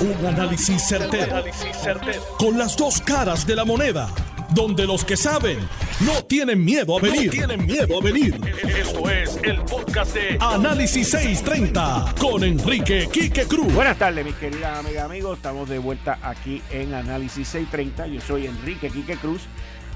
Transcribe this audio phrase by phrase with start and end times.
[0.00, 1.44] Un análisis certero,
[2.38, 4.08] Con las dos caras de la moneda.
[4.54, 5.58] Donde los que saben
[6.00, 7.30] no tienen miedo a venir.
[7.30, 8.40] tienen miedo a venir.
[8.66, 13.74] Esto es el podcast de Análisis 630 con Enrique Quique Cruz.
[13.74, 15.36] Buenas tardes, mis queridas amigas y amigos.
[15.36, 18.06] Estamos de vuelta aquí en Análisis 630.
[18.06, 19.42] Yo soy Enrique Quique Cruz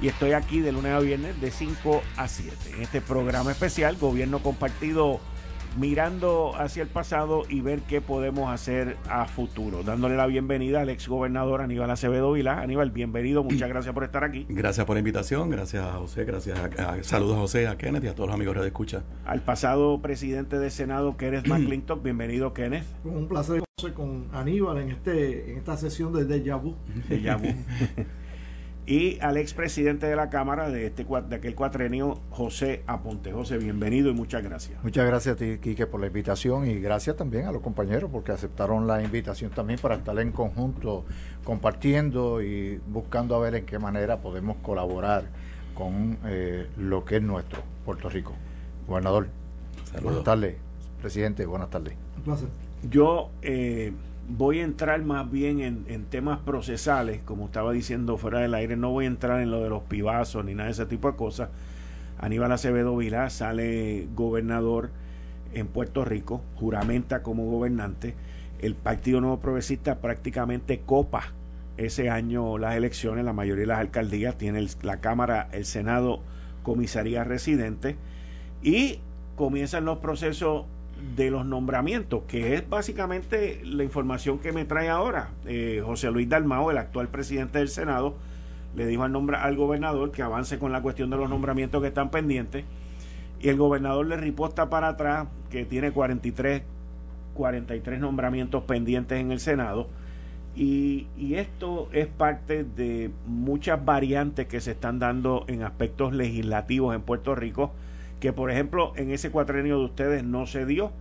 [0.03, 2.55] y estoy aquí de lunes a viernes de 5 a 7.
[2.75, 5.21] En este programa especial, Gobierno Compartido
[5.77, 9.83] mirando hacia el pasado y ver qué podemos hacer a futuro.
[9.83, 12.61] Dándole la bienvenida al ex gobernador Aníbal Acevedo Vilá.
[12.61, 14.47] Aníbal, bienvenido, muchas gracias por estar aquí.
[14.49, 18.09] Gracias por la invitación, gracias a José, gracias a, saludos a José, a Kenneth y
[18.09, 19.03] a todos los amigos de Escucha.
[19.25, 22.85] Al pasado presidente del Senado, Kenneth McClintock, bienvenido Kenneth.
[23.05, 23.63] Un placer
[23.95, 26.75] con Aníbal en este en esta sesión de Deja Vu.
[27.09, 27.49] Deja Vu.
[28.87, 33.33] y al expresidente de la Cámara de, este, de aquel cuatrenio, José Aponte.
[33.33, 34.83] José, bienvenido y muchas gracias.
[34.83, 38.33] Muchas gracias a ti, Quique, por la invitación y gracias también a los compañeros porque
[38.33, 41.05] aceptaron la invitación también para estar en conjunto
[41.45, 45.25] compartiendo y buscando a ver en qué manera podemos colaborar
[45.75, 48.33] con eh, lo que es nuestro, Puerto Rico.
[48.87, 49.29] Gobernador,
[50.03, 50.57] buenas tardes.
[51.01, 51.95] Presidente, buenas tardes.
[52.19, 52.49] Un placer.
[52.91, 53.31] Yo...
[53.41, 53.93] Eh,
[54.29, 58.91] voy a entrar más bien en, temas procesales, como estaba diciendo fuera del aire, no
[58.91, 61.51] voy a entrar en lo de los pibazos ni nada de ese tipo de cosas.
[62.19, 64.91] Aníbal Acevedo Vilá sale gobernador
[65.53, 68.15] en Puerto Rico, juramenta como gobernante.
[68.59, 71.33] El Partido Nuevo Progresista prácticamente copa
[71.77, 76.21] ese año las elecciones, la mayoría de las alcaldías, tiene la Cámara, el Senado,
[76.63, 77.97] comisaría residente
[78.63, 79.01] y
[79.37, 80.65] comienzan los procesos
[81.17, 85.31] de los nombramientos, que es básicamente la información que me trae ahora.
[85.47, 88.17] Eh, José Luis Dalmao, el actual presidente del Senado,
[88.75, 92.11] le dijo al, al gobernador que avance con la cuestión de los nombramientos que están
[92.11, 92.65] pendientes.
[93.41, 96.63] Y el gobernador le riposta para atrás que tiene 43,
[97.35, 99.89] 43 nombramientos pendientes en el Senado.
[100.57, 106.95] Y, y, esto es parte de muchas variantes que se están dando en aspectos legislativos
[106.95, 107.73] en Puerto Rico
[108.25, 110.93] que por ejemplo en ese cuatrenio de ustedes no se dio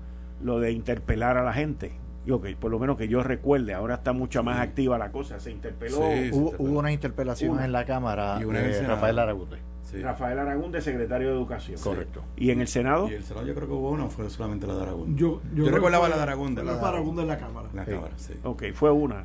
[0.41, 1.94] lo de interpelar a la gente.
[2.25, 5.39] Yo que por lo menos que yo recuerde, ahora está mucho más activa la cosa,
[5.39, 6.00] se interpeló.
[6.00, 9.57] hubo, una interpelación en la Cámara de Rafael Aragunde.
[10.01, 11.79] Rafael Aragunde, secretario de Educación.
[11.79, 12.23] Correcto.
[12.35, 13.09] ¿Y en el Senado?
[13.09, 15.17] Y el Senado yo creo que hubo una, fue solamente la de Aragunde.
[15.17, 16.61] Yo, yo, recordaba la de Aragunde.
[16.61, 17.69] La de Aragunde en la Cámara.
[17.72, 18.34] En la Cámara, sí.
[18.44, 19.23] Ok, fue una.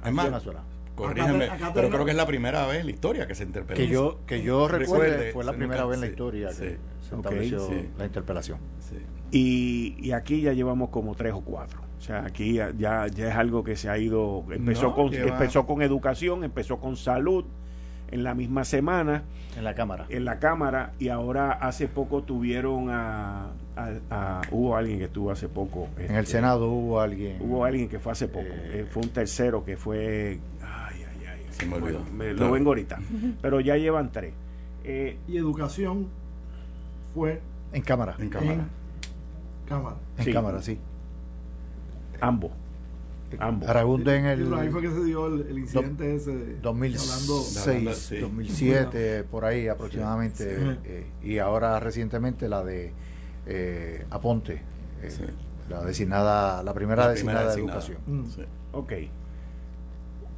[0.99, 3.77] Corrígeme, pero creo que es la primera vez en la historia que se interpeló.
[3.77, 6.79] Que yo, que yo recuerde, fue la primera vez en la historia que se
[7.17, 8.59] estableció la interpelación.
[9.31, 11.83] Y, y, aquí ya llevamos como tres o cuatro.
[11.99, 15.83] O sea, aquí ya, ya, es algo que se ha ido, empezó, con, empezó con
[15.83, 17.45] educación, empezó con salud
[18.11, 19.25] en la misma semana.
[19.57, 20.07] En la Cámara.
[20.09, 23.53] En la Cámara, y ahora hace poco tuvieron a,
[24.51, 25.89] hubo alguien que estuvo hace poco.
[25.99, 27.39] en el este, Senado hubo alguien.
[27.41, 28.47] Hubo alguien que fue hace poco.
[28.49, 30.39] Eh, fue un tercero que fue
[31.67, 33.01] me lo vengo ahorita.
[33.43, 34.35] Pero ya llevan tres.
[34.85, 36.09] Eh, y educación
[37.15, 37.41] fue.
[37.73, 38.17] En cámara.
[38.19, 38.69] En cámara.
[39.67, 39.97] cámara.
[40.17, 40.79] En cámara, sí.
[42.21, 42.53] Ambos.
[43.39, 43.69] Ambos.
[43.69, 44.55] Aragunde en el.
[44.55, 46.57] ahí fue que se dio el, incidente ese.
[46.63, 50.79] 2006, 2007, por ahí aproximadamente.
[50.85, 52.93] Eh, y ahora recientemente la de
[53.47, 54.63] eh, Aponte.
[55.69, 57.99] La designada, la primera, designada, de educación.
[58.07, 58.25] Mm.
[58.73, 58.93] Ok.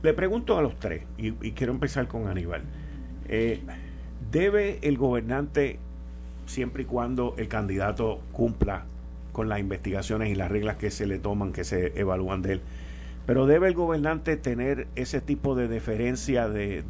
[0.03, 2.63] Le pregunto a los tres, y, quiero empezar con Aníbal.
[3.29, 3.61] Eh,
[4.31, 5.79] ¿Debe el gobernante,
[6.47, 8.85] siempre y cuando el candidato cumpla
[9.33, 12.61] con las investigaciones y las reglas que se le toman, que se evalúan de él,
[13.27, 16.83] pero debe el gobernante tener ese tipo de deferencia de,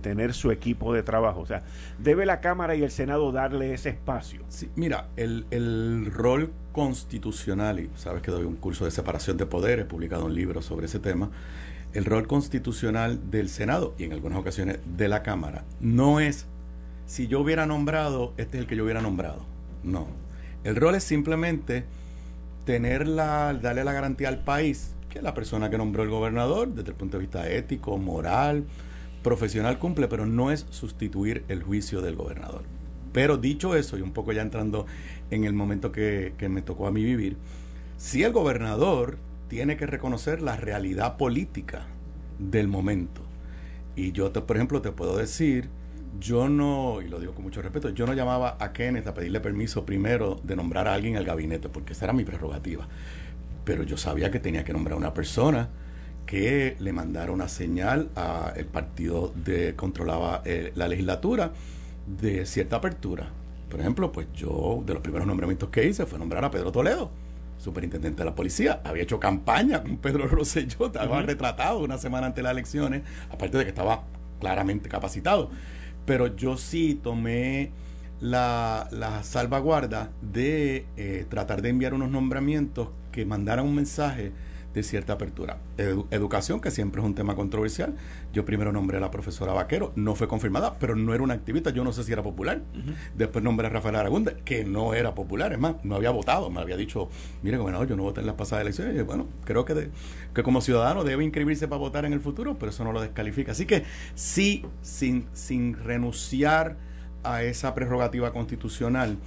[0.00, 1.40] tener su equipo de trabajo.
[1.40, 1.62] O sea,
[1.98, 4.42] debe la Cámara y el Senado darle ese espacio.
[4.48, 9.46] Sí, mira, el, el rol constitucional, y sabes que doy un curso de separación de
[9.46, 11.30] poderes, publicado un libro sobre ese tema,
[11.92, 16.46] el rol constitucional del Senado y en algunas ocasiones de la Cámara no es
[17.06, 19.46] si yo hubiera nombrado, este es el que yo hubiera nombrado.
[19.82, 20.06] No.
[20.62, 21.84] El rol es simplemente
[22.66, 26.90] tener la, darle la garantía al país que la persona que nombró el gobernador, desde
[26.90, 28.64] el punto de vista ético, moral,
[29.22, 32.62] profesional, cumple, pero no es sustituir el juicio del gobernador.
[33.14, 34.84] Pero dicho eso, y un poco ya entrando
[35.30, 37.38] en el momento que, que me tocó a mí vivir,
[37.96, 39.16] si el gobernador
[39.48, 41.86] tiene que reconocer la realidad política
[42.38, 43.22] del momento.
[43.96, 45.68] Y yo, te, por ejemplo, te puedo decir,
[46.20, 49.40] yo no, y lo digo con mucho respeto, yo no llamaba a Kenneth a pedirle
[49.40, 52.86] permiso primero de nombrar a alguien al gabinete, porque esa era mi prerrogativa.
[53.64, 55.70] Pero yo sabía que tenía que nombrar a una persona
[56.26, 61.52] que le mandara una señal al partido que controlaba eh, la legislatura
[62.06, 63.30] de cierta apertura.
[63.70, 67.10] Por ejemplo, pues yo, de los primeros nombramientos que hice fue nombrar a Pedro Toledo
[67.58, 72.36] superintendente de la policía, había hecho campaña con Pedro Rosselló, estaba retratado una semana antes
[72.36, 74.04] de las elecciones, aparte de que estaba
[74.40, 75.50] claramente capacitado.
[76.06, 77.72] Pero yo sí tomé
[78.20, 78.88] la,
[79.22, 84.32] salvaguarda de eh, tratar de enviar unos nombramientos que mandaran un mensaje
[84.74, 85.58] de cierta apertura.
[85.76, 87.94] educación, que siempre es un tema controversial.
[88.32, 91.70] Yo primero nombré a la profesora Vaquero, no fue confirmada, pero no era una activista,
[91.70, 92.62] yo no sé si era popular.
[93.16, 96.60] Después nombré a Rafael Aragunda, que no era popular, es más, no había votado, me
[96.60, 97.08] había dicho,
[97.42, 98.96] mire, gobernador, yo no voté en las pasadas elecciones.
[98.96, 99.90] Y bueno, creo que,
[100.34, 103.52] que como ciudadano debe inscribirse para votar en el futuro, pero eso no lo descalifica.
[103.52, 103.84] Así que
[104.14, 106.76] sí, sin, sin renunciar
[107.24, 109.18] a esa prerrogativa constitucional,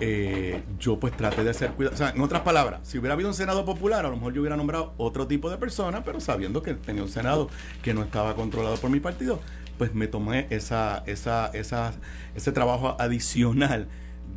[0.00, 1.94] eh, yo pues traté de hacer cuidado.
[1.94, 4.40] O sea, en otras palabras, si hubiera habido un Senado popular, a lo mejor yo
[4.40, 7.48] hubiera nombrado otro tipo de persona, pero sabiendo que tenía un Senado
[7.82, 9.40] que no estaba controlado por mi partido,
[9.78, 11.94] pues me tomé esa, esa, esa,
[12.34, 13.88] ese trabajo adicional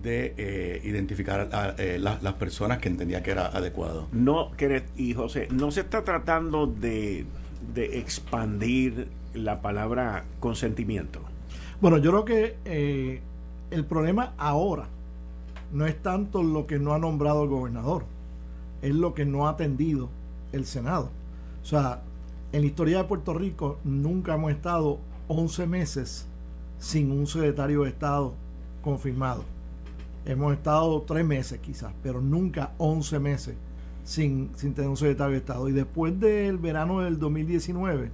[0.02, 4.08] de eh, identificar a eh, las personas que entendía que era adecuado.
[4.12, 4.52] No,
[4.98, 7.26] y José, no se está tratando de,
[7.74, 11.22] de expandir la palabra consentimiento.
[11.82, 13.22] Bueno, yo creo que
[13.72, 14.88] el problema ahora
[15.74, 18.06] no es tanto lo que no ha nombrado el gobernador,
[18.82, 20.10] es lo que no ha atendido
[20.52, 21.10] el Senado.
[21.62, 22.04] O sea,
[22.52, 26.28] en la historia de Puerto Rico nunca hemos estado 11 meses
[26.78, 28.34] sin un secretario de Estado
[28.82, 29.44] confirmado.
[30.26, 33.56] Hemos estado 3 meses quizás, pero nunca 11 meses
[34.04, 35.68] sin, sin tener un secretario de Estado.
[35.68, 38.12] Y después del verano del 2019,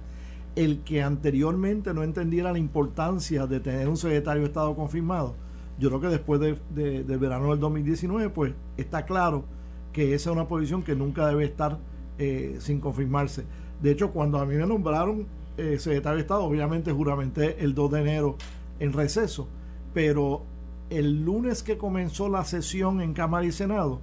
[0.56, 5.34] el que anteriormente no entendiera la importancia de tener un secretario de Estado confirmado,
[5.82, 9.44] yo creo que después de, del verano del 2019, pues está claro
[9.92, 11.80] que esa es una posición que nunca debe estar
[12.18, 13.44] eh, sin confirmarse.
[13.82, 15.26] De hecho, cuando a mí me nombraron
[15.56, 18.36] eh, secretario de Estado, obviamente juramenté el 2 de enero
[18.78, 19.48] en receso,
[19.92, 20.44] pero
[20.88, 24.00] el lunes que comenzó la sesión en Cámara y Senado,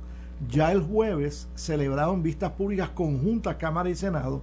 [0.50, 4.42] ya el jueves celebraron vistas públicas conjuntas Cámara y Senado,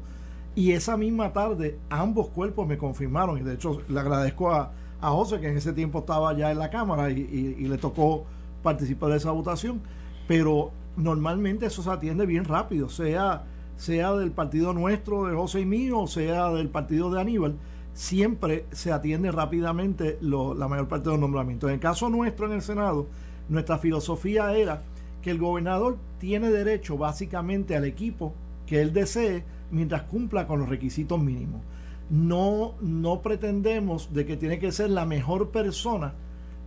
[0.54, 5.10] y esa misma tarde ambos cuerpos me confirmaron, y de hecho le agradezco a, a
[5.10, 8.24] José, que en ese tiempo estaba ya en la Cámara y, le tocó
[8.62, 9.80] participar de esa votación,
[10.26, 13.44] pero normalmente eso se atiende bien rápido, sea,
[13.76, 17.56] sea del partido nuestro, de José y mío, o sea del partido de Aníbal,
[17.92, 21.68] siempre se atiende rápidamente la mayor parte de los nombramientos.
[21.68, 23.06] En el caso nuestro en el Senado,
[23.48, 24.82] nuestra filosofía era
[25.22, 28.34] que el gobernador tiene derecho básicamente al equipo
[28.66, 31.62] que él desee mientras cumpla con los requisitos mínimos
[32.10, 36.14] no, no pretendemos de que tiene que ser la mejor persona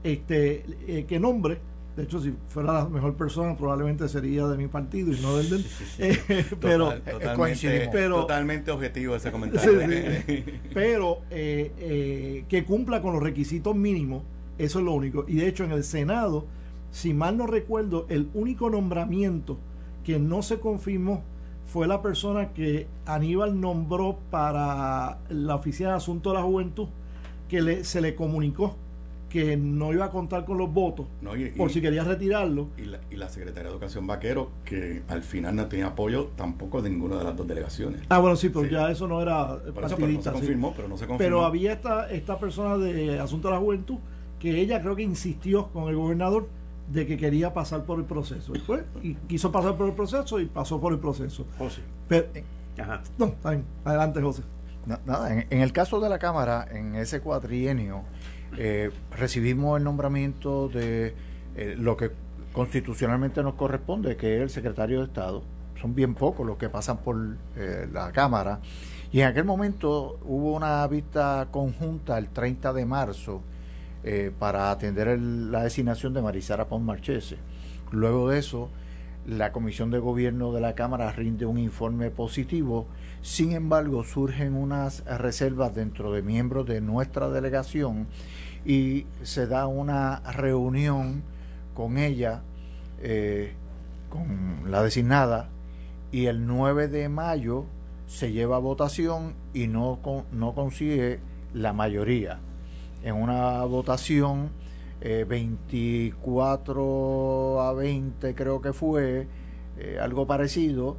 [0.03, 1.59] este, eh, que nombre.
[1.95, 5.49] De hecho, si fuera la mejor persona, probablemente sería de mi partido y no del
[5.49, 5.65] del.
[5.99, 9.81] Eh, pero, totalmente, pero, totalmente objetivo ese comentario.
[10.73, 14.23] pero eh, que cumpla con los requisitos mínimos,
[14.57, 15.25] eso es lo único.
[15.27, 16.45] Y de hecho, en el Senado,
[16.91, 19.57] si mal no recuerdo, el único nombramiento
[20.03, 21.23] que no se confirmó
[21.71, 26.87] fue la persona que Aníbal nombró para la Oficina de Asuntos de la Juventud,
[27.47, 28.75] que se le comunicó
[29.29, 31.05] que no iba a contar con los votos
[31.55, 32.69] por si quería retirarlo.
[32.75, 36.81] Y la, y la secretaria de Educación Vaquero, que al final no tenía apoyo tampoco
[36.81, 38.01] de ninguna de las dos delegaciones.
[38.09, 39.95] Ah, bueno, sí, pero ya eso no era partidista.
[39.95, 41.17] pero no se confirmó, pero no se confirmó.
[41.19, 43.97] Pero había esta, esta persona de Asuntos de la Juventud
[44.39, 46.47] que ella creo que insistió con el gobernador
[46.91, 48.53] de que quería pasar por el proceso.
[48.55, 51.45] Y, pues, y quiso pasar por el proceso y pasó por el proceso.
[51.57, 51.81] José.
[52.07, 52.43] Pero, eh,
[53.17, 53.35] No,
[53.85, 54.43] Adelante, José.
[55.05, 58.03] nada, en, el caso de la Cámara, en ese cuatrienio,
[58.57, 61.13] eh, recibimos el nombramiento de
[61.55, 62.11] eh, lo que
[62.53, 65.43] constitucionalmente nos corresponde, que es el secretario de Estado.
[65.79, 67.15] Son bien pocos los que pasan por
[67.93, 68.59] la Cámara.
[69.11, 73.41] Y en aquel momento hubo una vista conjunta el 30 de marzo
[74.01, 77.35] eh, para atender la designación de Marisara Pons Marchese.
[77.91, 78.69] Luego de eso,
[79.27, 82.87] la Comisión de Gobierno de la Cámara rinde un informe positivo.
[83.21, 88.07] Sin embargo, surgen unas reservas dentro de miembros de nuestra delegación
[88.65, 91.21] y se da una reunión
[91.73, 92.43] con ella,
[93.01, 93.51] eh,
[94.09, 95.49] con la designada,
[96.13, 97.65] y el 9 de mayo
[98.07, 99.99] se lleva a votación y no,
[100.31, 101.19] no consigue
[101.53, 102.39] la mayoría
[103.03, 104.51] en una votación
[105.01, 109.27] 24 eh, a 20 creo que fue,
[109.77, 110.97] eh, algo parecido.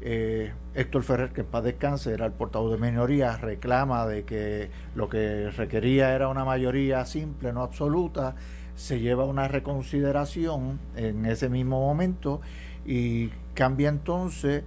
[0.00, 4.70] Eh, Héctor Ferrer, que en paz descanse, era el portavoz de minoría, reclama de que
[4.94, 8.36] lo que requería era una mayoría simple, no absoluta,
[8.76, 12.40] se lleva una reconsideración en ese mismo momento
[12.86, 14.62] y cambia entonces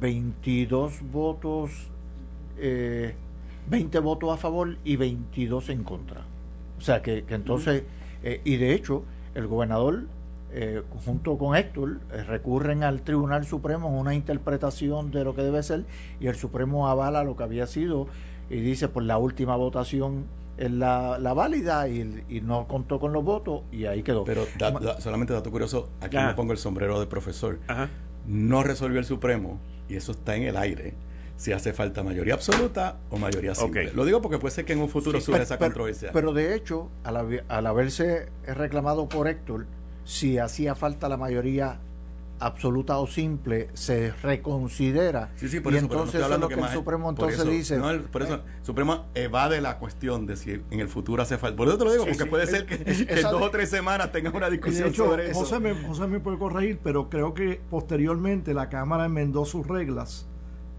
[0.00, 1.90] 22 votos
[3.68, 6.22] 20 votos a favor y 22 en contra.
[6.78, 7.84] O sea que, entonces,
[8.22, 9.04] eh, y de hecho,
[9.34, 10.04] el gobernador
[10.56, 15.60] eh, junto con Héctor, eh, recurren al Tribunal Supremo una interpretación de lo que debe
[15.64, 15.84] ser
[16.20, 18.06] y el Supremo avala lo que había sido
[18.48, 22.04] y dice, pues la última votación es la, válida y,
[22.42, 24.22] no contó con los votos y ahí quedó.
[24.22, 24.46] Pero
[25.00, 27.58] solamente dato curioso, aquí me pongo el sombrero de profesor.
[28.24, 30.94] No resolvió el Supremo y eso está en el aire
[31.36, 33.92] si hace falta mayoría absoluta o mayoría simple.
[33.92, 36.10] Lo digo porque puede ser que en un futuro sí, esa controversia.
[36.12, 39.66] Pero de hecho, al, al haberse reclamado por Héctor,
[40.04, 41.80] si hacía falta la mayoría
[42.40, 45.30] absoluta o simple se reconsidera.
[45.36, 47.78] Sí, sí, por y entonces eso es lo que, el Supremo entonces dice.
[47.78, 51.56] no, por eso el Supremo evade la cuestión de si en el futuro hace falta
[51.56, 54.34] por eso te lo digo porque puede ser que, en dos o tres semanas tengas
[54.34, 55.40] una discusión sobre eso.
[55.40, 60.26] José me, José me puede corregir pero creo que posteriormente la Cámara enmendó sus reglas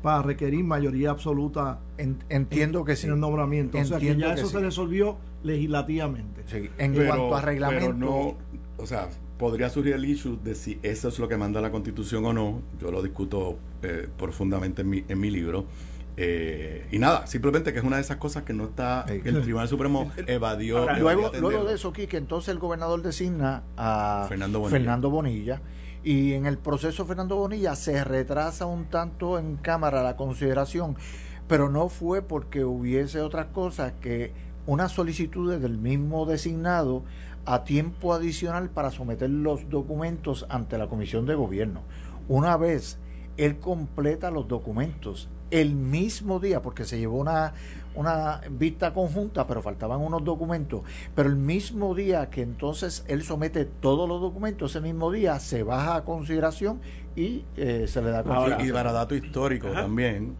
[0.05, 4.45] para requerir mayoría absoluta entiendo que sí en el nombramiento o sea que ya eso
[4.45, 6.43] se resolvió legislativamente
[6.77, 8.37] en cuanto a reglamento no
[8.77, 9.09] o sea
[9.39, 12.61] podría surgir el issue de si eso es lo que manda la constitución o no.
[12.79, 15.65] Yo lo discuto eh, profundamente en mi, en mi libro.
[16.17, 19.67] Eh, y nada, simplemente que es una de esas cosas que no está, el Tribunal
[19.67, 20.89] Supremo evadió.
[20.97, 25.61] luego, luego de eso, que entonces el gobernador designa a Fernando Bonilla.
[26.05, 30.95] Y en el proceso Fernando Bonilla se retrasa un tanto en Cámara la consideración,
[31.47, 34.31] pero no fue porque hubiese otras cosas que
[34.67, 37.03] una solicitud del mismo designado
[37.45, 41.81] a tiempo adicional para someter los documentos ante la Comisión de Gobierno.
[42.27, 42.99] Una vez
[43.37, 47.53] él completa los documentos el mismo día, porque se llevó una,
[47.95, 50.81] una vista conjunta, pero faltaban unos documentos,
[51.15, 55.63] pero el mismo día que entonces él somete todos los documentos, ese mismo día se
[55.63, 56.79] baja a consideración
[57.15, 58.69] y eh, se le da consideración.
[58.69, 60.35] y para dato histórico también,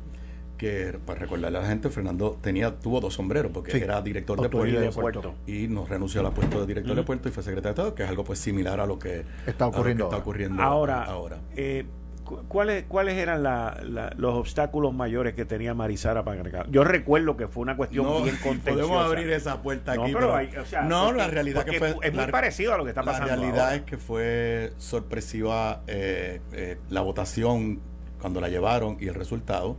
[0.57, 4.49] que para recordarle a la gente, Fernando tenía tuvo dos sombreros porque era director de
[4.49, 7.95] puerto, y nos renunció al puesto de director de puerto y fue secretario de Estado,
[7.95, 11.03] que es algo pues similar a lo que está ocurriendo, está ocurriendo ahora.
[11.03, 11.39] ahora.
[11.55, 11.85] Eh,
[12.25, 13.43] ¿Cuáles, ¿Cuáles eran
[14.17, 16.69] los obstáculos mayores que tenía Marisara para agregar?
[16.69, 18.89] Yo recuerdo que fue una cuestión bien contenciosa.
[18.89, 20.13] Podemos abrir esa puerta aquí.
[20.87, 21.95] No, la realidad que fue.
[22.01, 23.27] Es muy parecido a lo que está pasando.
[23.27, 27.79] La realidad es que fue sorpresiva eh, eh, la votación
[28.19, 29.77] cuando la llevaron y el resultado.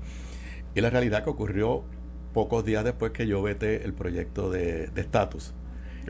[0.75, 1.85] Y la realidad que ocurrió
[2.33, 5.55] pocos días después que yo vete el proyecto de estatus.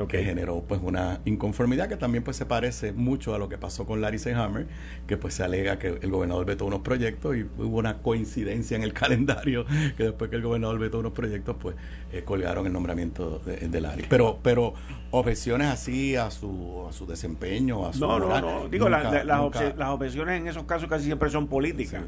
[0.06, 3.86] Que generó pues una inconformidad que también pues se parece mucho a lo que pasó
[3.86, 4.66] con Larry Seyhammer,
[5.06, 8.82] que pues se alega que el gobernador vetó unos proyectos y hubo una coincidencia en
[8.82, 9.64] el calendario
[9.96, 11.76] que después que el gobernador vetó unos proyectos pues
[12.12, 14.04] eh, colgaron el nombramiento de, Larry.
[14.08, 14.74] Pero pero
[15.10, 20.40] objeciones así a su a su desempeño, a su No, no, no, digo las objeciones
[20.40, 22.02] en esos casos casi siempre son políticas.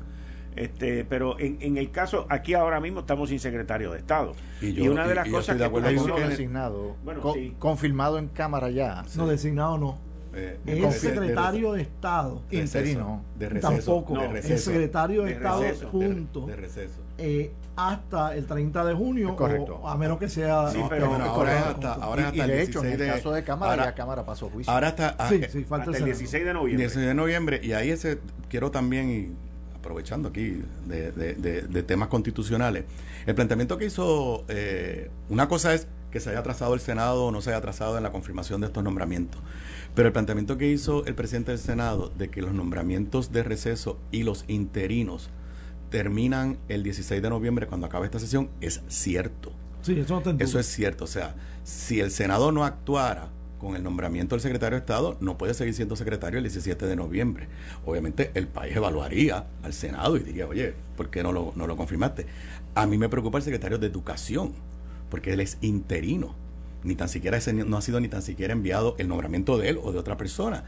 [0.58, 4.34] Este, pero en, en, el caso, aquí ahora mismo estamos sin secretario de Estado.
[4.60, 6.96] Y, una de las cosas que hay uno designado,
[7.58, 9.04] confirmado en Cámara ya.
[9.16, 9.98] No, designado no.
[10.34, 12.42] Eh, es secretario de, Estado.
[12.50, 13.22] Interino.
[13.38, 13.68] De receso.
[13.68, 14.20] Tampoco.
[14.34, 16.46] Es secretario de, Estado, punto.
[16.46, 17.00] De, receso.
[17.16, 19.36] Eh, hasta el 30 de junio.
[19.36, 19.86] correcto.
[19.86, 20.68] a menos que sea.
[20.70, 23.94] Sí, pero ahora, es hasta, ahora y, de hecho, en el caso de Cámara, ya
[23.94, 24.72] Cámara pasó juicio.
[24.72, 25.14] Ahora está.
[25.18, 26.84] Ah, sí, sí, falta el, 16 de noviembre.
[26.84, 27.60] 16 de noviembre.
[27.62, 29.36] Y ahí ese quiero también
[29.88, 32.84] aprovechando aquí de, temas constitucionales,
[33.24, 37.32] el planteamiento que hizo, eh, una cosa es que se haya atrasado el Senado o
[37.32, 39.40] no se haya atrasado en la confirmación de estos nombramientos,
[39.94, 43.98] pero el planteamiento que hizo el presidente del Senado de que los nombramientos de receso
[44.10, 45.30] y los interinos
[45.88, 49.52] terminan el 16 de noviembre cuando acabe esta sesión es cierto.
[49.80, 54.34] Sí, eso, eso es cierto, o sea, si el Senado no actuara con el nombramiento
[54.34, 57.48] del secretario de Estado, no puede seguir siendo secretario el 17 de noviembre.
[57.84, 61.76] Obviamente el país evaluaría al Senado y diría, oye, ¿por qué no lo, no lo
[61.76, 62.26] confirmaste?
[62.74, 64.52] A mí me preocupa el secretario de Educación,
[65.10, 66.34] porque él es interino.
[66.84, 69.92] Ni tan siquiera no ha sido ni tan siquiera enviado el nombramiento de él o
[69.92, 70.64] de otra persona.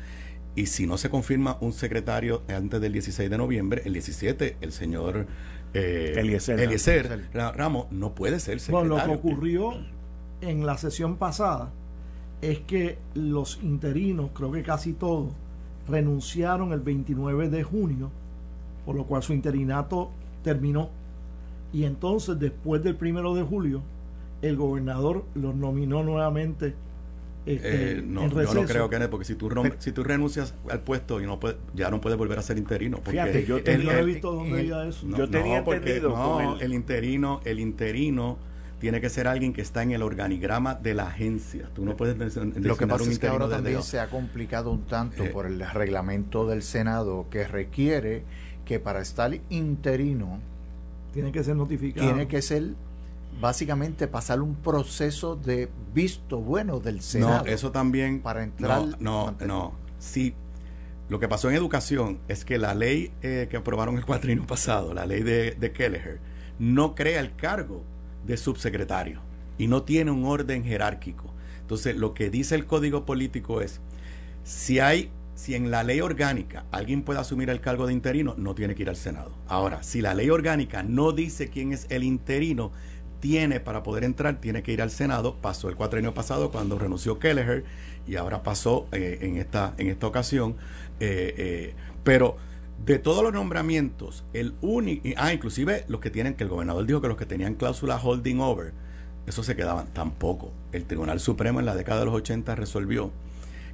[0.57, 4.73] Y si no se confirma un secretario antes del 16 de noviembre, el 17, el
[4.73, 5.27] señor
[5.75, 8.91] eh, Eliezer, Ramos no puede ser secretario.
[8.91, 9.73] Bueno, lo que ocurrió
[10.41, 11.73] en la sesión pasada
[12.43, 15.33] es que los interinos, creo que casi todos,
[15.89, 18.11] renunciaron el 29 de junio,
[18.87, 20.11] por lo cual su interinato
[20.43, 20.91] terminó.
[21.73, 23.83] Y entonces, después del primero de julio,
[24.43, 26.75] el gobernador los nominó nuevamente.
[27.47, 31.21] Este, eh, no, yo no creo que porque si tú, si tú renuncias al puesto
[31.21, 32.99] y no puede, ya no puedes volver a ser interino.
[32.99, 35.07] Porque Fíjate, yo tenía, visto dónde eso.
[35.09, 36.59] yo tenía entendido.
[36.61, 38.39] el interino, el interino
[38.81, 41.69] tiene que ser alguien que está en el organigrama de la agencia.
[41.75, 42.17] Tú no puedes
[42.57, 45.29] Lo que pasa es que ahora también se ha complicado un tanto eh.
[45.29, 48.25] por el reglamento del Senado que requiere
[48.65, 50.41] que para estar interino
[51.13, 52.07] tiene que ser notificado.
[52.07, 52.75] Tiene que ser
[53.39, 57.45] básicamente pasar un proceso de visto bueno del Senado.
[57.45, 59.73] No, eso también para entrar No, no, no.
[59.99, 60.35] Si
[61.11, 64.95] Lo que pasó en educación es que la ley eh, que aprobaron el cuatrino pasado,
[64.95, 66.19] la ley de, de Kelleher,
[66.59, 67.85] no crea el cargo
[68.27, 69.21] de subsecretario
[69.59, 71.33] y no tiene un orden jerárquico.
[71.61, 73.81] Entonces, lo que dice el código político es,
[74.43, 75.11] si hay
[75.41, 78.83] si en la ley orgánica alguien puede asumir el cargo de interino, no tiene que
[78.83, 79.33] ir al Senado.
[79.49, 82.73] Ahora, si la ley orgánica no dice quién es el interino,
[83.21, 85.37] tiene para poder entrar, tiene que ir al Senado.
[85.37, 87.65] Pasó el cuatrienio pasado cuando renunció Kelleher
[88.07, 90.57] y ahora pasó eh, en, esta, en esta ocasión.
[91.01, 91.75] Eh, eh,
[92.05, 92.37] pero
[92.85, 97.01] de todos los nombramientos, el único, ah, inclusive los que tienen, que el gobernador dijo
[97.01, 98.73] que los que tenían cláusula holding over,
[99.27, 100.53] eso se quedaban tampoco.
[100.73, 103.13] El Tribunal Supremo en la década de los 80 resolvió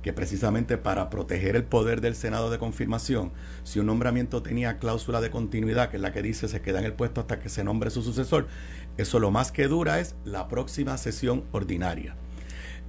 [0.02, 3.32] que precisamente para proteger el poder del Senado de confirmación,
[3.64, 6.84] si un nombramiento tenía cláusula de continuidad, que es la que dice se queda en
[6.84, 8.48] el puesto hasta que se nombre su sucesor,
[8.98, 12.16] eso lo más que dura es la próxima sesión ordinaria.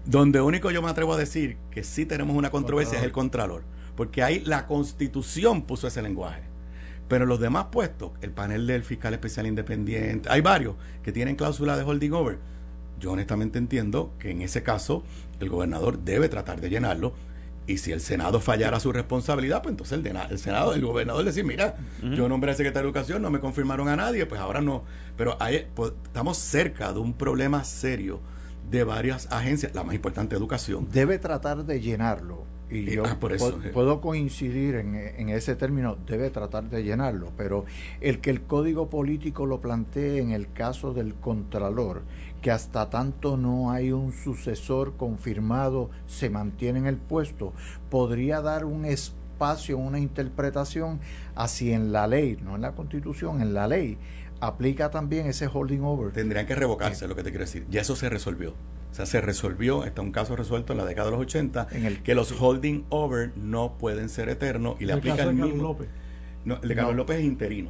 [0.05, 3.63] Donde único yo me atrevo a decir que sí tenemos una controversia es el Contralor,
[3.97, 6.43] porque ahí la Constitución puso ese lenguaje.
[7.09, 11.75] Pero los demás puestos, el panel del fiscal especial independiente, hay varios que tienen cláusula
[11.75, 12.37] de holding over
[12.99, 15.03] yo honestamente entiendo que en ese caso
[15.39, 17.13] el gobernador debe tratar de llenarlo
[17.67, 21.43] y si el Senado fallara su responsabilidad, pues entonces el, el Senado, el gobernador decir,
[21.43, 24.83] mira, yo nombré al secretario de Educación, no me confirmaron a nadie, pues ahora no.
[25.17, 28.21] Pero hay, pues, estamos cerca de un problema serio
[28.71, 30.87] de varias agencias, la más importante, Educación.
[30.93, 32.45] Debe tratar de llenarlo.
[32.69, 37.63] Y, yo ah, puedo, coincidir en, en, ese término, debe tratar de llenarlo, pero
[38.01, 42.01] el que el código político lo plantee en el caso del Contralor,
[42.41, 47.53] que hasta tanto no hay un sucesor confirmado, se mantiene en el puesto,
[47.89, 50.99] podría dar un espacio, una interpretación,
[51.35, 53.97] así en la ley, no en la constitución, en la ley,
[54.39, 56.11] aplica también ese holding over.
[56.11, 57.65] Tendrían que revocarse, lo que te quiero decir.
[57.69, 58.53] Ya eso se resolvió.
[58.97, 61.85] O sea, se resolvió, está un caso resuelto en la década de los 80, en
[61.85, 65.61] el que los holding over no pueden ser eternos y le aplica el mismo.
[65.61, 65.87] López.
[66.45, 67.69] No, el de Carlos López es interino.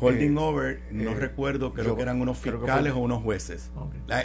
[0.00, 3.72] Holding eh, over, no eh, recuerdo, creo que eran unos fiscales o unos jueces.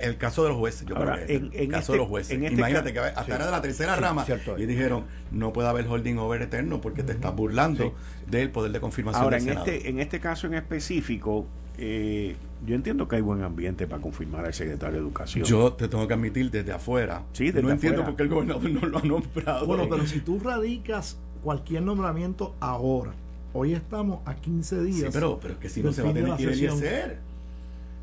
[0.01, 2.41] el caso de los jueces, yo creo que en, el caso de este- los jueces.
[2.41, 4.25] Este Imagínate que hasta era de la tercera rama
[4.58, 7.95] y dijeron, no puede haber holding over eterno porque te estás burlando
[8.28, 11.47] del poder de confirmación Ahora, en este, en este caso en específico,
[11.79, 15.45] eh, yo entiendo que hay buen ambiente para confirmar al secretario de Educación.
[15.45, 17.23] Yo te tengo que admitir desde afuera.
[17.33, 19.65] Sí, no entiendo por qué el gobernador no lo ha nombrado.
[19.65, 23.13] Bueno, pero si tú radicas cualquier nombramiento ahora,
[23.51, 24.97] Hoy estamos a 15 días.
[24.99, 27.19] Sí, pero, pero es que si no se va a tener que ir hacer.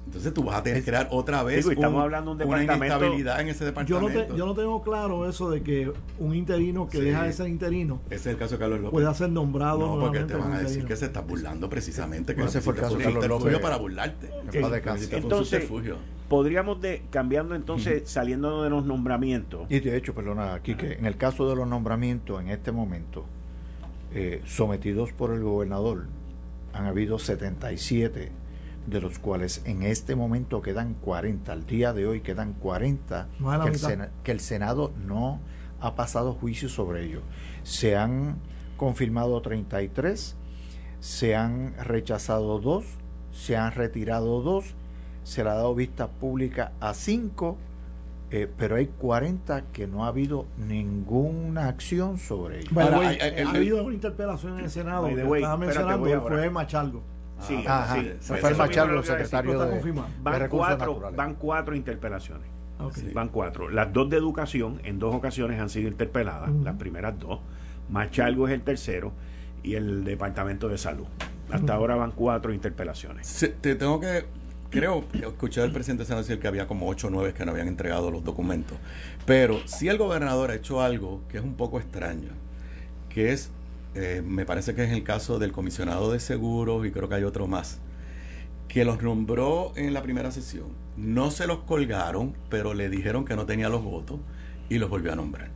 [0.06, 3.40] Entonces tú vas a tener que crear otra vez estamos hablando de un una inestabilidad
[3.40, 4.20] en ese departamento.
[4.20, 7.48] Yo no, yo no tengo claro eso de que un interino que deja de ser
[7.48, 8.92] interino ese es el caso de Carlos López.
[8.92, 12.40] pueda ser nombrado no, porque te van a decir que se está burlando precisamente que
[12.40, 13.58] no, ese fue el caso de Carlos López.
[13.58, 14.30] para burlarte.
[15.12, 15.68] Entonces
[16.28, 19.66] podríamos de cambiando entonces saliendo de los nombramientos.
[19.68, 23.24] Y de hecho perdona aquí que en el caso de los nombramientos en este momento
[24.14, 26.06] eh, sometidos por el gobernador
[26.72, 28.30] han habido 77,
[28.86, 33.28] de los cuales en este momento quedan 40, al día de hoy quedan 40,
[34.22, 35.40] que, el Senado no
[35.80, 37.22] ha pasado juicio sobre ellos.
[37.62, 38.36] Se han
[38.76, 40.36] confirmado 33,
[41.00, 42.84] se han rechazado 2,
[43.32, 44.64] se han retirado 2,
[45.24, 47.58] se le ha dado vista pública a 5
[48.28, 52.76] eh, pero hay 40 que no ha habido ninguna acción sobre ellos.
[52.76, 57.02] ha habido una interpelación en el Senado que estaba mencionando fue Machalgo.
[57.40, 58.12] Sí, ah, sí.
[58.20, 62.48] fue el Machalgo, secretario de, van cuatro, Van cuatro interpelaciones.
[63.12, 63.68] Van cuatro.
[63.68, 67.40] Las dos de educación en dos ocasiones han sido interpeladas, las primeras dos.
[67.90, 69.12] Machalgo es el tercero
[69.62, 71.06] y el Departamento de Salud.
[71.50, 73.54] Hasta ahora van cuatro interpelaciones.
[73.60, 74.24] te tengo que
[74.70, 77.52] creo que escuché al presidente Senado decir que había como 8 o 9 que no
[77.52, 78.78] habían entregado los documentos.
[79.24, 82.30] Pero si el gobernador ha hecho algo que es un poco extraño,
[83.08, 83.50] que es,
[83.98, 87.24] eh, me parece que es el caso del comisionado de seguros y creo que hay
[87.24, 87.78] otro más,
[88.68, 90.66] que los nombró en la primera sesión.
[90.98, 94.20] No se los colgaron, pero le dijeron que no tenía los votos
[94.68, 95.48] y los volvió a nombrar.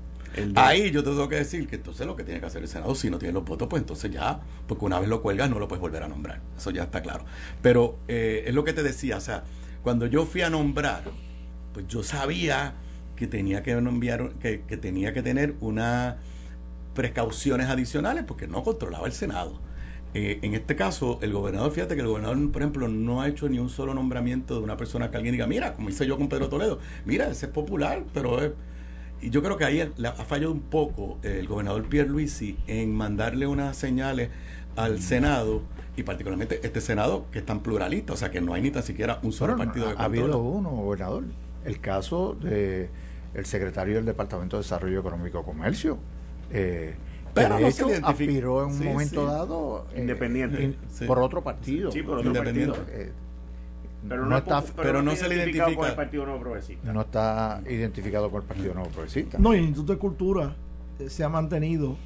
[0.55, 2.95] Ahí yo te tengo que decir que entonces lo que tiene que hacer el Senado,
[2.95, 5.69] si no tiene los votos, pues entonces ya, porque una vez lo cuelgas no lo
[5.69, 6.41] puedes volver a nombrar.
[6.57, 7.27] Eso ya está claro.
[7.61, 9.45] Pero eh, es lo que te decía, o sea,
[9.83, 11.03] cuando yo fui a nombrar,
[11.75, 12.73] pues yo sabía
[13.17, 16.17] que tenía que nombrar, que, que tenía que tener unas
[16.95, 19.61] precauciones adicionales porque no controlaba el Senado.
[20.13, 23.49] Eh, en este caso, el gobernador, fíjate que el gobernador, por ejemplo, no ha hecho
[23.49, 26.29] ni un solo nombramiento de una persona que alguien diga, mira, como hice yo con
[26.29, 28.53] Pedro Toledo, mira, ese es popular, pero es
[29.23, 33.47] y yo creo que ahí ha fallado un poco el gobernador Pierre Luisi en mandarle
[33.47, 34.31] unas señales
[34.77, 35.63] al Senado
[35.97, 38.83] y particularmente este Senado que es tan pluralista, o sea que no hay ni tan
[38.83, 39.95] siquiera un solo partido de.
[39.99, 41.25] Ha habido uno, gobernador.
[41.65, 42.89] El caso de
[43.35, 45.99] el secretario del Departamento de Desarrollo Económico y Comercio,
[46.51, 46.95] eh,
[47.35, 51.91] pero no se aspiró en un momento dado eh, independiente por otro partido.
[51.93, 52.77] Sí, por otro partido.
[52.89, 53.13] Eh,
[54.09, 56.91] pero no, está, pero, no, se le identifica con el Partido Nuevo Progresista.
[56.91, 59.39] No está identificado con el Partido Nuevo Progresista.
[59.39, 60.57] No, y el Instituto de Cultura
[60.99, 61.97] eh, se ha mantenido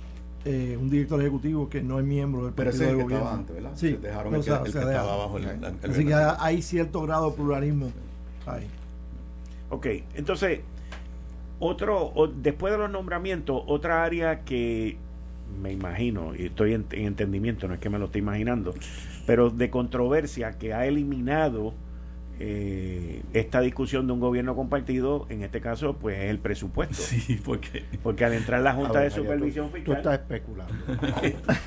[0.46, 3.30] un director ejecutivo que no es miembro del partido de gobierno.
[3.30, 3.70] Antes, ¿verdad?
[3.76, 5.48] Sí, dejaron el, que, estaba bajo el,
[5.88, 7.90] Así que hay cierto grado de pluralismo
[8.44, 8.66] ahí.
[9.70, 10.60] Ok, entonces,
[11.58, 14.96] otro, después de los nombramientos, otra área que
[15.60, 18.74] me imagino, y estoy en, entendimiento, no es que me lo esté imaginando,
[19.26, 21.74] pero de controversia que ha eliminado
[22.40, 26.94] eh, esta discusión de un gobierno compartido, en este caso, pues es el presupuesto.
[26.94, 29.84] Sí, porque porque al entrar la Junta de Supervisión Fiscal.
[29.84, 30.74] Tú estás especulando.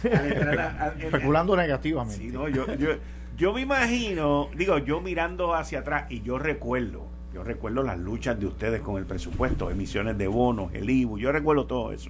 [1.00, 2.18] especulando negativamente.
[2.18, 2.90] Sí, no, yo, yo,
[3.38, 7.06] yo me imagino, digo, yo mirando hacia atrás, y yo recuerdo,
[7.38, 11.32] yo recuerdo las luchas de ustedes con el presupuesto, emisiones de bonos, el IBU, yo
[11.32, 12.10] recuerdo todo eso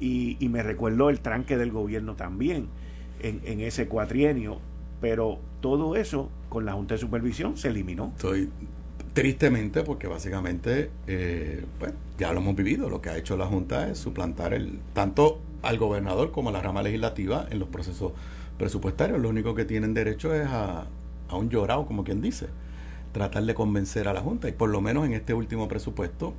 [0.00, 2.68] y, me recuerdo el tranque del gobierno también
[3.20, 4.58] en, ese cuatrienio,
[5.02, 8.12] pero todo eso con la Junta de Supervisión se eliminó.
[8.16, 8.48] Estoy
[9.12, 13.90] tristemente porque básicamente eh, pues, ya lo hemos vivido, lo que ha hecho la Junta
[13.90, 18.12] es suplantar el tanto al gobernador como a la rama legislativa en los procesos
[18.56, 19.20] presupuestarios.
[19.20, 20.86] Lo único que tienen derecho es a,
[21.28, 22.46] a un llorado, como quien dice,
[23.18, 26.34] tratar de convencer a la Junta y por lo menos en este último presupuesto,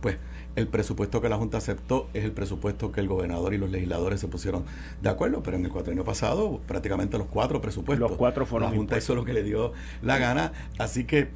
[0.00, 0.16] pues
[0.56, 4.18] el presupuesto que la Junta aceptó es el presupuesto que el gobernador y los legisladores
[4.18, 4.64] se pusieron
[5.02, 8.08] de acuerdo, pero en el cuatrienio pasado prácticamente los cuatro presupuestos.
[8.08, 11.28] Los cuatro fueron La Junta hizo lo que le dio la gana, así que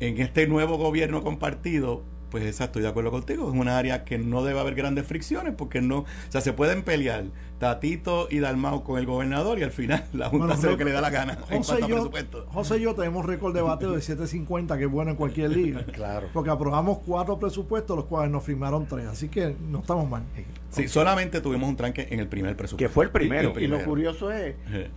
[0.00, 2.02] en este nuevo gobierno compartido
[2.34, 3.48] pues exacto, estoy de acuerdo contigo.
[3.48, 6.82] Es una área que no debe haber grandes fricciones porque no, o sea, se pueden
[6.82, 7.26] pelear
[7.60, 10.90] Tatito y Dalmao con el gobernador y al final la Junta hace lo que le
[10.90, 11.38] da la gana.
[11.48, 12.10] José, y yo,
[12.48, 15.84] José y yo tenemos récord de bateo de 750, que es bueno en cualquier liga.
[15.92, 16.26] claro.
[16.32, 20.24] Porque aprobamos cuatro presupuestos, los cuales nos firmaron tres, así que no estamos mal.
[20.70, 22.84] Sí, solamente tuvimos un tranque en el primer presupuesto.
[22.84, 23.52] Que fue el primero.
[23.60, 24.56] Y, lo curioso es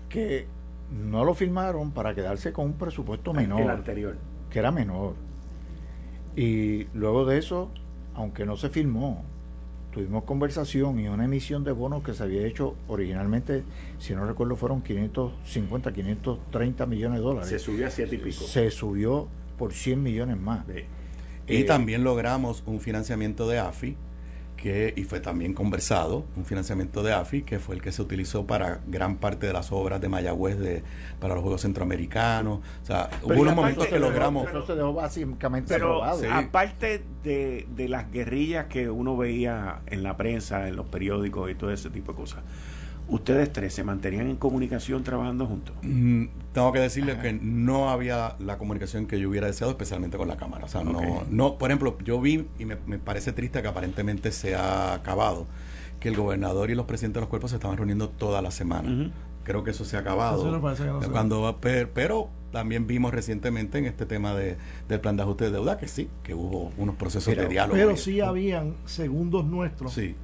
[0.09, 0.47] que
[0.89, 3.61] no lo firmaron para quedarse con un presupuesto menor.
[3.61, 4.17] El anterior.
[4.49, 5.26] Que era menor.
[6.37, 7.71] Y luego de eso,
[8.13, 9.25] aunque no se firmó,
[9.91, 13.63] tuvimos conversación y una emisión de bonos que se había hecho originalmente,
[13.97, 17.49] si no recuerdo, fueron 550, 530 millones de dólares.
[17.49, 18.45] Se subió a 7 y pico.
[18.45, 20.63] Se subió por 100 millones más.
[21.47, 23.97] Y también logramos un financiamiento de AFI
[24.57, 28.45] que, y fue también conversado, un financiamiento de AFI, que fue el que se utilizó
[28.45, 30.83] para gran parte de las obras de Mayagüez de,
[31.19, 32.59] para los Juegos Centroamericanos.
[32.83, 34.49] O sea, hubo unos momentos que logramos...
[34.49, 40.17] Eso se dejó básicamente pero, Aparte de, de las guerrillas que uno veía en la
[40.17, 42.43] prensa, en los periódicos y todo ese tipo de cosas,
[43.09, 45.75] ¿Ustedes tres se mantenían en comunicación trabajando juntos?
[45.81, 50.27] Mm, tengo que decirles que no había la comunicación que yo hubiera deseado, especialmente con
[50.27, 50.65] la Cámara.
[50.65, 54.55] O sea, no, no, por ejemplo, yo vi y me, parece triste que aparentemente se
[54.55, 55.47] ha acabado,
[56.01, 59.11] que el gobernador y los presidentes de los cuerpos se estaban reuniendo toda la semana.
[59.43, 60.61] Creo que eso se ha acabado.
[61.09, 64.57] cuando, pero, también vimos recientemente en este tema de,
[64.89, 67.77] del plan de ajuste de deuda que sí, que hubo unos procesos de diálogo.
[67.77, 69.93] Pero sí habían segundos nuestros.
[69.93, 70.15] Sí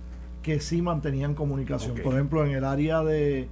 [0.43, 1.95] que sí mantenían comunicación.
[2.03, 3.47] Por ejemplo, en el área de,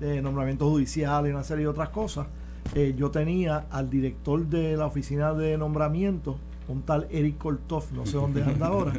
[0.00, 2.26] de nombramiento judicial y una serie de otras cosas,
[2.74, 8.06] eh, yo tenía al director de la oficina de nombramiento, un tal Eric Kortov, no
[8.06, 8.92] sé dónde anda ahora,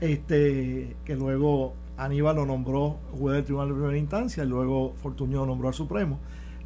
[0.00, 5.40] este que luego Aníbal lo nombró juez del Tribunal de Primera Instancia y luego Fortuño
[5.40, 6.18] lo nombró al Supremo.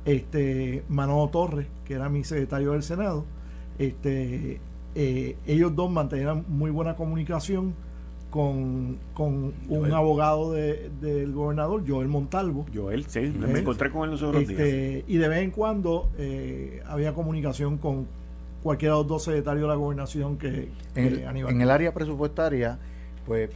[0.05, 3.25] Este, Manolo Torres, que era mi secretario del Senado,
[3.79, 4.61] este,
[4.95, 7.75] eh, ellos dos mantenían muy buena comunicación
[8.33, 12.65] con, con un abogado del gobernador, Joel Montalvo.
[12.75, 16.83] Joel, sí, me encontré con él los otros este, Y de vez en cuando eh,
[16.87, 18.07] había comunicación con
[18.63, 22.79] cualquiera de los dos secretarios de la gobernación que, en, el, en el área presupuestaria,
[23.27, 23.51] pues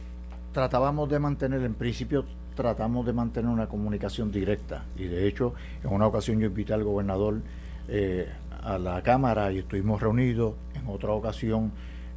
[0.51, 4.85] tratábamos de mantener, en principio tratamos de mantener una comunicación directa.
[4.95, 7.41] Y de hecho, en una ocasión yo invité al gobernador
[7.87, 8.27] eh,
[8.61, 10.53] a la Cámara y estuvimos reunidos.
[10.75, 11.71] En otra ocasión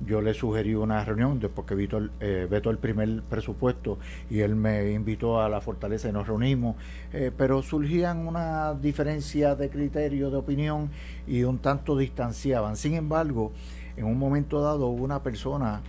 [0.06, 3.98] yo le sugerí una reunión después que veto el, eh, el primer presupuesto
[4.30, 6.76] y él me invitó a la fortaleza y nos reunimos,
[7.12, 10.90] eh, pero surgían una diferencia de criterio, de opinión
[11.26, 12.76] y un tanto distanciaban.
[12.76, 13.52] Sin embargo,
[13.96, 15.82] en un momento dado hubo una persona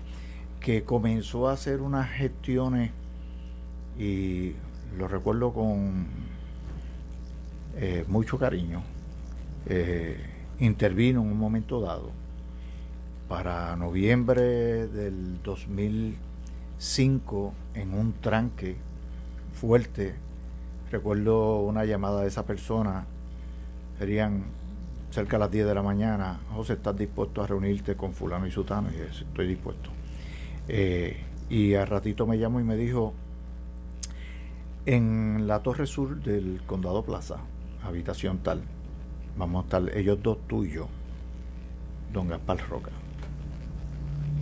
[0.60, 2.92] que comenzó a hacer unas gestiones
[3.98, 4.54] y
[4.98, 6.08] lo recuerdo con
[7.78, 8.84] eh, mucho cariño.
[10.60, 12.21] intervino en un momento dado
[13.32, 18.76] para noviembre del 2005 en un tranque
[19.54, 20.16] fuerte.
[20.92, 23.06] Recuerdo una llamada de esa persona,
[23.98, 24.44] serían
[25.12, 28.52] cerca de las 10 de la mañana, José, ¿estás dispuesto a reunirte con fulano y
[28.52, 28.90] sutano?
[28.92, 29.92] Y estoy dispuesto.
[30.68, 31.16] Eh,
[31.50, 33.14] y al ratito me llamó y me dijo,
[34.86, 37.38] En la torre sur del Condado Plaza,
[37.82, 38.62] habitación tal,
[39.38, 40.90] vamos a estar ellos dos, tú y yo,
[42.12, 42.92] don Gaspar Roca,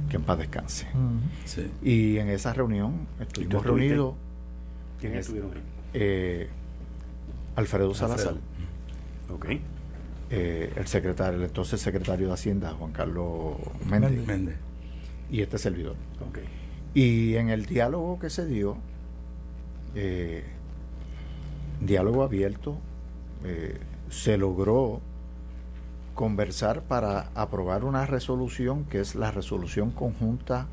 [0.09, 0.87] que en paz descanse.
[1.81, 4.15] Y en esa reunión estuvimos reunidos.
[4.99, 5.61] ¿Quiénes estuvieron ahí?
[5.93, 6.49] Eh,
[7.55, 8.35] Alfredo Salazar.
[9.33, 9.45] Ok.
[10.31, 13.55] Eh, el secretario, el entonces secretario de Hacienda, Juan Carlos
[13.89, 14.25] Méndez.
[14.27, 14.55] Méndez.
[15.31, 15.95] Y este servidor.
[16.27, 16.39] Ok.
[16.93, 18.77] Y en el diálogo que se dio,
[19.95, 20.43] eh,
[21.81, 22.77] diálogo abierto,
[23.43, 23.77] eh,
[24.09, 25.01] se logró
[26.19, 30.67] conversar para aprobar una resolución que es la resolución conjunta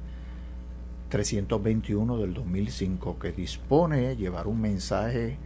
[1.11, 5.37] 321 del 2005 que dispone llevar un mensaje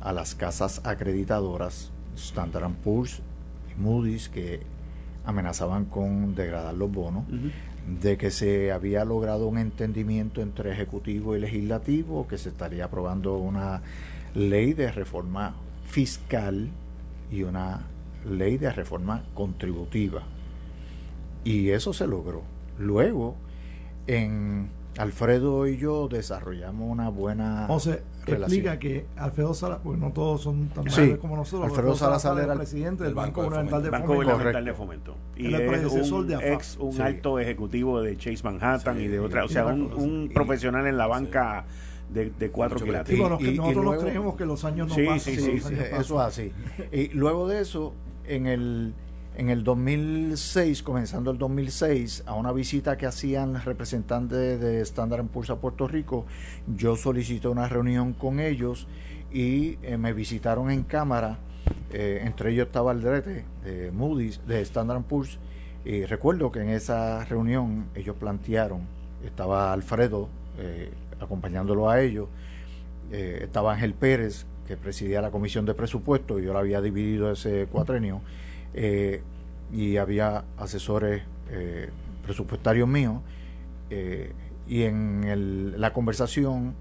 [0.00, 3.20] a las casas acreditadoras Standard Poor's
[3.70, 4.62] y Moody's que
[5.26, 7.24] amenazaban con degradar los bonos
[8.00, 13.36] de que se había logrado un entendimiento entre ejecutivo y legislativo que se estaría aprobando
[13.36, 13.82] una
[14.34, 16.70] ley de reforma fiscal
[17.30, 17.91] y una
[18.28, 20.22] ley de reforma contributiva
[21.44, 22.42] y eso se logró
[22.78, 23.34] luego
[24.06, 30.10] en Alfredo y yo desarrollamos una buena o sea, explica que Alfredo Salazar, porque no
[30.12, 31.70] todos son tan Sí, como nosotros.
[31.70, 34.74] Alfredo Salazar era el presidente del Banco, de Gubernamental de de Correcto.
[34.74, 35.16] Fomento.
[35.36, 37.02] Y es es predecesor un de ex, un Sí.
[37.02, 39.82] alto ejecutivo de Chase Manhattan Sí, y de y- otra, o y sea, de un,
[39.86, 41.64] otras un Y- profesional en la banca
[42.12, 44.94] de, de cuatro los que Y- y nosotros nos luego- creemos que los años no
[44.94, 45.20] Sí, pasan.
[45.20, 46.00] sí, sí, los sí, años pasan.
[46.02, 46.52] Eso es así.
[46.92, 47.94] Y luego de eso,
[48.26, 48.94] en el,
[49.36, 55.50] en el 2006, comenzando el 2006, a una visita que hacían representantes de Standard Poor's
[55.50, 56.26] a Puerto Rico,
[56.66, 58.86] yo solicité una reunión con ellos
[59.32, 61.38] y eh, me visitaron en cámara.
[61.90, 65.38] eh, entre ellos estaba Aldrete de Moody's, de Standard Poor's.
[65.84, 68.82] Y recuerdo que en esa reunión ellos plantearon,
[69.24, 72.28] estaba Alfredo eh, acompañándolo a ellos,
[73.10, 77.66] estaba Ángel Pérez, que presidía la comisión de presupuesto, y yo la había dividido ese
[77.70, 78.22] cuatrenio,
[78.72, 79.20] eh,
[79.70, 81.90] y había asesores eh,
[82.24, 83.20] presupuestarios míos,
[83.90, 84.32] eh,
[84.66, 86.74] y en el- la conversación,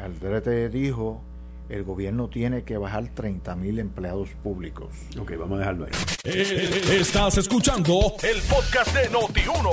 [0.00, 1.20] Aldrete dijo,
[1.68, 4.88] el gobierno tiene que bajar 30 mil empleados públicos.
[5.20, 5.90] Ok, vamos a dejarlo ahí.
[6.96, 9.70] Estás escuchando el podcast de Noti1.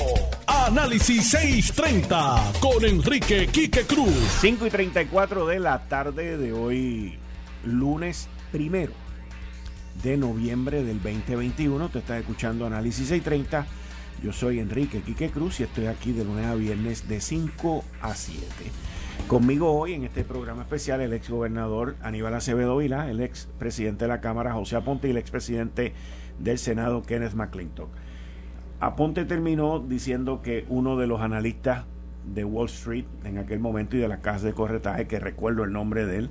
[0.47, 4.15] Análisis 630 con Enrique Quique Cruz.
[4.41, 7.17] 5 y 34 de la tarde de hoy,
[7.67, 8.93] lunes primero
[10.03, 11.89] de noviembre del 2021.
[11.89, 13.65] Te estás escuchando Análisis 630.
[14.23, 18.15] Yo soy Enrique Quique Cruz y estoy aquí de lunes a viernes de 5 a
[18.15, 18.45] 7.
[19.27, 24.05] Conmigo hoy en este programa especial el ex gobernador Aníbal Acevedo Vila, el ex presidente
[24.05, 25.93] de la Cámara José Aponte y el ex presidente
[26.39, 27.89] del Senado Kenneth McClintock.
[28.79, 31.85] Aponte terminó diciendo que uno de los analistas
[32.33, 35.71] de Wall Street en aquel momento y de la casa de corretaje, que recuerdo el
[35.71, 36.29] nombre de él,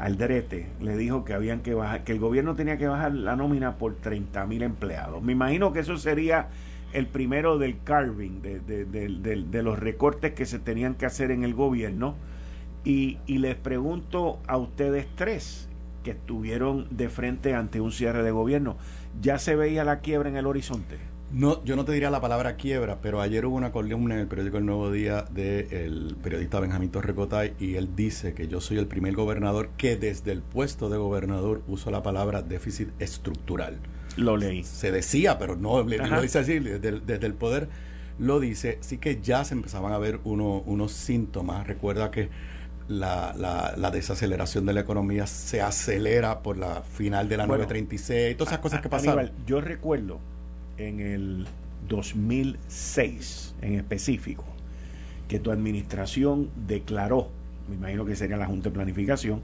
[0.00, 3.76] Alderete, le dijo que habían que bajar, que el gobierno tenía que bajar la nómina
[3.76, 5.22] por 30 mil empleados.
[5.22, 6.48] Me imagino que eso sería
[6.92, 11.06] el primero del carving, de, de- de- de- de los recortes que se tenían que
[11.06, 12.16] hacer en el gobierno.
[12.82, 15.68] Y, y les pregunto a ustedes tres
[16.02, 18.78] que estuvieron de frente ante un cierre de gobierno,
[19.20, 21.09] ¿ya se veía la quiebra en el horizonte?
[21.32, 24.26] No, yo no te diría la palabra quiebra, pero ayer hubo una columna en el
[24.26, 28.86] periódico El Nuevo Día del periodista Benjamín Torrecotay y él dice que yo soy el
[28.88, 33.78] primer gobernador que desde el puesto de gobernador uso la palabra déficit estructural.
[34.16, 34.64] Lo leí.
[34.64, 37.68] Se decía, pero no le- lo dice así, desde el, desde el poder
[38.18, 41.64] lo dice, sí que ya se empezaban a ver uno- unos síntomas.
[41.64, 42.28] Recuerda que
[42.88, 47.62] la, la- la desaceleración de la economía se acelera por la final de la Bueno,
[47.62, 49.20] 936, todas esas cosas que pasaron.
[49.20, 50.18] Aníbal, yo recuerdo
[50.80, 51.46] en el
[51.88, 54.44] 2006 en específico
[55.28, 57.28] que tu administración declaró,
[57.68, 59.42] me imagino que sería la Junta de Planificación,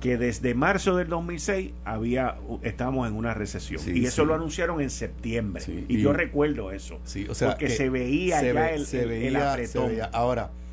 [0.00, 4.28] que desde marzo del 2006 había estábamos en una recesión Sí, y eso sí.
[4.28, 7.72] lo anunciaron en septiembre Sí, y, y- yo recuerdo eso Sí, o sea, porque que
[7.72, 10.06] se veía se ya ve- el, se el apretón veía.
[10.06, 10.63] Ahora, eh,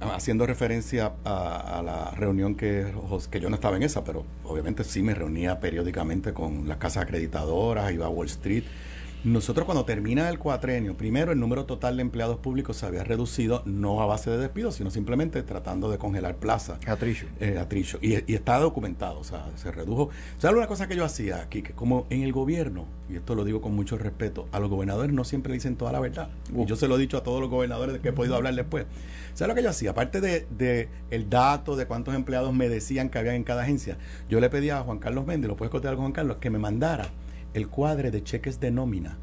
[0.00, 2.86] haciendo referencia a, la reunión que,
[3.30, 7.04] que yo no estaba en esa, pero obviamente sí me reunía periódicamente con las casas
[7.04, 8.64] acreditadoras, iba a Wall Street.
[9.24, 13.62] Nosotros cuando termina el cuatrenio, primero el número total de empleados públicos se había reducido,
[13.64, 17.26] no a base de despidos, sino simplemente tratando de congelar plazas Atricho.
[17.40, 17.56] eh.
[18.02, 20.10] Y, y está documentado, o sea, se redujo.
[20.36, 21.62] ¿Sabes una cosa que yo hacía aquí?
[21.62, 25.14] Que como en el gobierno, y esto lo digo con mucho respeto, a los gobernadores
[25.14, 26.28] no siempre le dicen toda la verdad.
[26.54, 28.84] Y yo se lo he dicho a todos los gobernadores que he podido hablar después.
[29.32, 29.92] ¿Sabes lo que yo hacía?
[29.92, 33.96] Aparte de, de el dato de cuántos empleados me decían que había en cada agencia,
[34.28, 36.58] yo le pedía a Juan Carlos Méndez, lo puedes cotear con Juan Carlos, que me
[36.58, 37.08] mandara
[37.54, 39.16] el cuadre de cheques de nómina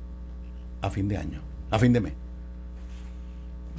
[0.82, 2.13] a fin de año, a fin de mes.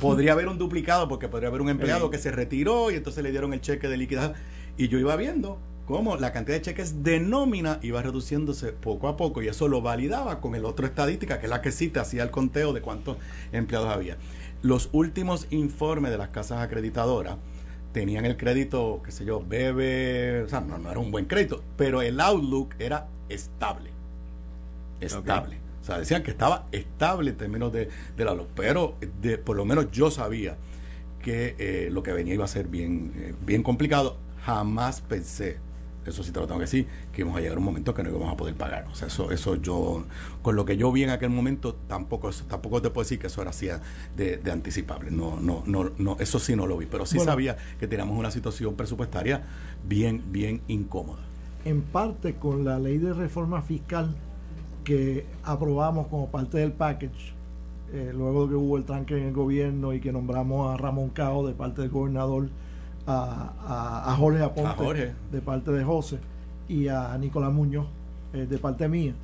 [0.00, 3.30] Podría haber un duplicado porque podría haber un empleado que se retiró y entonces le
[3.30, 4.34] dieron el cheque de liquidación.
[4.76, 9.16] Y yo iba viendo cómo la cantidad de cheques de nómina iba reduciéndose poco a
[9.16, 12.00] poco y eso lo validaba con el otro estadística, que es la que sí te
[12.00, 13.16] hacía el conteo de cuántos
[13.52, 14.16] empleados había.
[14.62, 17.36] Los últimos informes de las casas acreditadoras
[17.92, 21.62] tenían el crédito, qué sé yo, bebe, o sea, no, no era un buen crédito,
[21.76, 23.91] pero el outlook era estable.
[25.02, 25.58] Estable.
[25.80, 29.56] O sea, decían que estaba estable en términos de, de la luz, pero de, por
[29.56, 30.56] lo menos yo sabía
[31.20, 34.16] que eh, lo que venía iba a ser bien, eh, bien complicado.
[34.44, 35.58] Jamás pensé,
[36.06, 38.02] eso sí te lo tengo que decir, que íbamos a llegar a un momento que
[38.02, 38.86] no íbamos a poder pagar.
[38.90, 40.04] O sea, eso, eso yo,
[40.42, 43.40] con lo que yo vi en aquel momento, tampoco, tampoco te puedo decir que eso
[43.40, 43.68] era así
[44.16, 45.10] de, de anticipable.
[45.10, 48.30] No, no, no, no, eso sí no lo vi, pero sí sabía que teníamos una
[48.30, 49.42] situación presupuestaria
[49.84, 51.22] bien, bien incómoda.
[51.64, 54.16] En parte con la ley de reforma fiscal
[54.84, 57.34] que aprobamos como parte del package,
[57.92, 61.10] eh, luego de que hubo el tranque en el gobierno y que nombramos a Ramón
[61.10, 62.48] Cao de parte del gobernador,
[63.06, 66.20] a, a, Jorge Aponte de parte de José
[66.68, 67.86] y a Nicolás Muñoz
[68.32, 69.14] eh, de parte mía,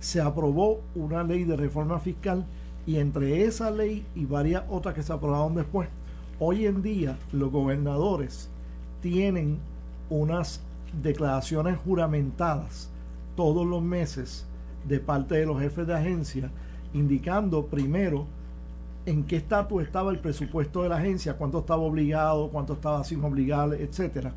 [0.00, 2.44] se aprobó una ley de reforma fiscal
[2.84, 5.88] y entre esa ley y varias otras que se aprobaron después,
[6.40, 8.50] hoy en día los gobernadores
[9.00, 9.58] tienen
[10.10, 10.60] unas
[11.02, 12.90] declaraciones juramentadas
[13.36, 14.46] todos los meses
[14.86, 16.50] de parte de los jefes de agencia,
[16.92, 18.26] indicando primero
[19.06, 23.22] en qué estatus estaba el presupuesto de la agencia, cuánto estaba obligado, cuánto estaba sin
[23.24, 24.32] obligar, etcétera.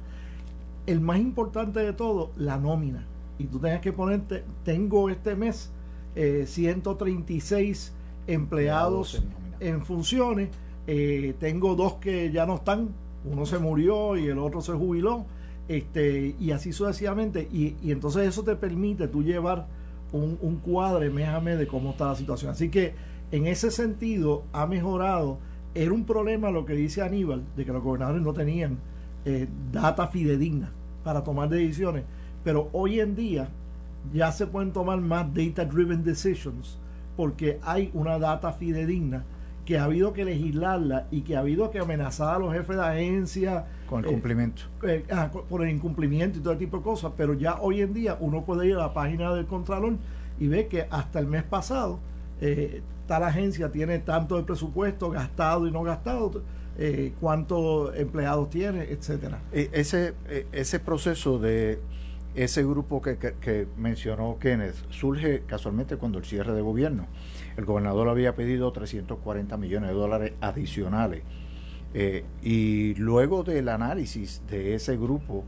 [0.85, 3.05] El más importante de todo, la nómina.
[3.37, 5.71] Y tú tenías que ponerte, tengo este mes
[6.15, 7.93] 136
[8.27, 9.21] eh, empleados
[9.59, 10.49] en, funciones,
[10.87, 12.89] eh, tengo dos que ya no están,
[13.25, 15.25] uno se murió y el otro se jubiló,
[15.67, 17.47] este, y así sucesivamente.
[17.51, 19.67] Y, y entonces eso te permite tú llevar
[20.11, 22.51] un, un cuadre mes de cómo está la situación.
[22.51, 22.93] Así que
[23.31, 25.39] en ese sentido ha mejorado.
[25.73, 28.77] Era un problema lo que dice Aníbal, de que los gobernadores no tenían
[29.25, 30.71] eh, data fidedigna
[31.03, 32.03] para tomar decisiones,
[32.43, 33.49] pero hoy en día
[34.13, 36.79] ya se pueden tomar más data-driven decisions
[37.15, 39.23] porque hay una data fidedigna
[39.65, 42.83] que ha habido que legislarla y que ha habido que amenazar a los jefes de
[42.83, 43.65] agencia.
[43.87, 44.63] Con el cumplimiento.
[44.83, 48.17] Eh, ah, por el incumplimiento y todo tipo de cosas, pero ya hoy en día
[48.19, 49.97] uno puede ir a la página del Contralor
[50.39, 51.99] y ve que hasta el mes pasado
[52.41, 56.43] eh, tal agencia tiene tanto de presupuesto gastado y no gastado,
[56.77, 59.39] eh, cuántos empleados tiene, etcétera.
[59.51, 61.79] E, ese, e, ese proceso de
[62.35, 67.07] ese grupo que, que, mencionó Kenneth surge casualmente cuando el cierre de gobierno.
[67.57, 71.23] El gobernador había pedido 340 millones de dólares adicionales.
[71.93, 75.45] Eh, y luego del análisis de ese grupo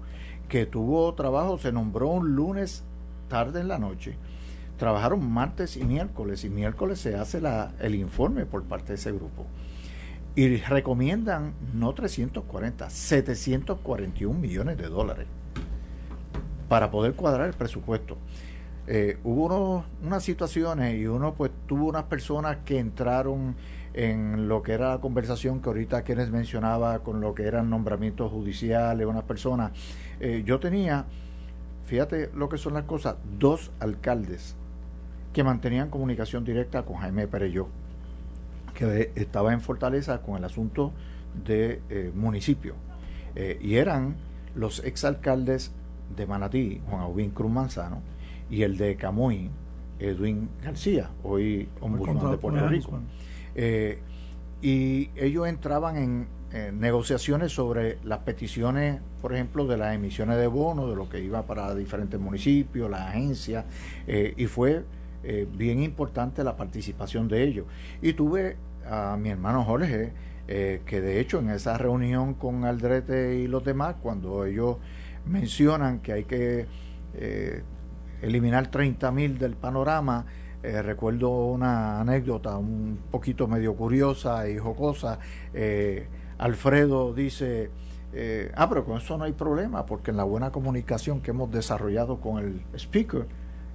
[0.47, 2.85] que tuvo trabajo, se nombró un lunes
[3.27, 4.15] tarde en la noche
[4.77, 7.41] trabajaron martes y miércoles y miércoles se hace
[7.79, 9.45] el informe por parte de ese grupo.
[10.35, 15.27] Y recomiendan no 340, 741 millones de dólares
[16.69, 18.17] para poder cuadrar el presupuesto.
[18.87, 23.55] Eh, hubo unas situaciones y uno pues tuvo unas personas que entraron
[23.93, 28.31] en lo que era la conversación que ahorita quienes mencionaba con lo que eran nombramientos
[28.31, 29.71] judiciales, unas personas.
[30.19, 31.05] Eh, yo tenía,
[31.85, 34.55] fíjate lo que son las cosas, dos alcaldes
[35.33, 37.67] que mantenían comunicación directa con Jaime Pereyó,
[38.73, 40.93] que estaba en Fortaleza con el asunto
[41.45, 42.75] de eh, municipio.
[43.35, 44.15] Eh, y eran
[44.55, 45.71] los exalcaldes
[46.15, 48.01] de Manatí, Juan Aubín Cruz Manzano,
[48.49, 49.49] y el de Camuy,
[49.99, 52.99] Edwin García, hoy ombudsman de Puerto Rico.
[53.55, 53.99] Eh,
[54.61, 56.37] y ellos entraban en,
[56.79, 61.45] negociaciones sobre las peticiones, por ejemplo, de las emisiones de bonos, de lo que iba
[61.45, 63.65] para diferentes municipios, las agencias,
[64.07, 64.85] y fue
[65.23, 67.65] eh, bien importante la participación de ellos.
[68.01, 68.55] Y tuve
[68.89, 70.13] a mi hermano Jorge,
[70.47, 74.77] eh, que de hecho en esa reunión con Aldrete y los demás, cuando ellos
[75.25, 76.65] mencionan que hay que
[77.15, 77.63] eh,
[78.21, 80.25] eliminar 30 mil del panorama,
[80.61, 85.19] recuerdo una anécdota un poquito medio curiosa y jocosa.
[86.37, 87.69] Alfredo dice,
[88.55, 92.19] ah, pero con eso no hay problema, porque en la buena comunicación que hemos desarrollado
[92.19, 93.27] con el speaker,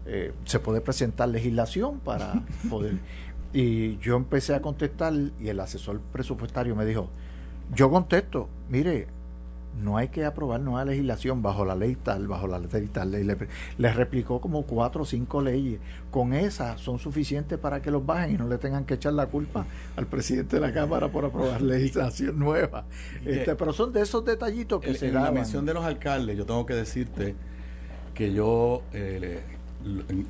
[0.04, 2.98] eh, se puede presentar legislación para poder...
[3.54, 7.10] Y yo empecé a contestar y el asesor presupuestario me dijo,
[7.74, 9.08] yo contesto, mire,
[9.80, 13.14] no hay que aprobar nueva legislación bajo la ley tal, bajo la ley tal.
[13.14, 15.80] Y le, replicó como cuatro o cinco leyes.
[16.10, 19.26] Con esas son suficientes para que los bajen y no le tengan que echar la
[19.26, 19.66] culpa
[19.96, 22.84] al presidente de la Cámara por aprobar legislación nueva.
[23.24, 25.16] Este, pero son de esos detallitos que se dan.
[25.16, 27.34] En la mención de los alcaldes, yo tengo que decirte
[28.14, 29.42] que yo eh,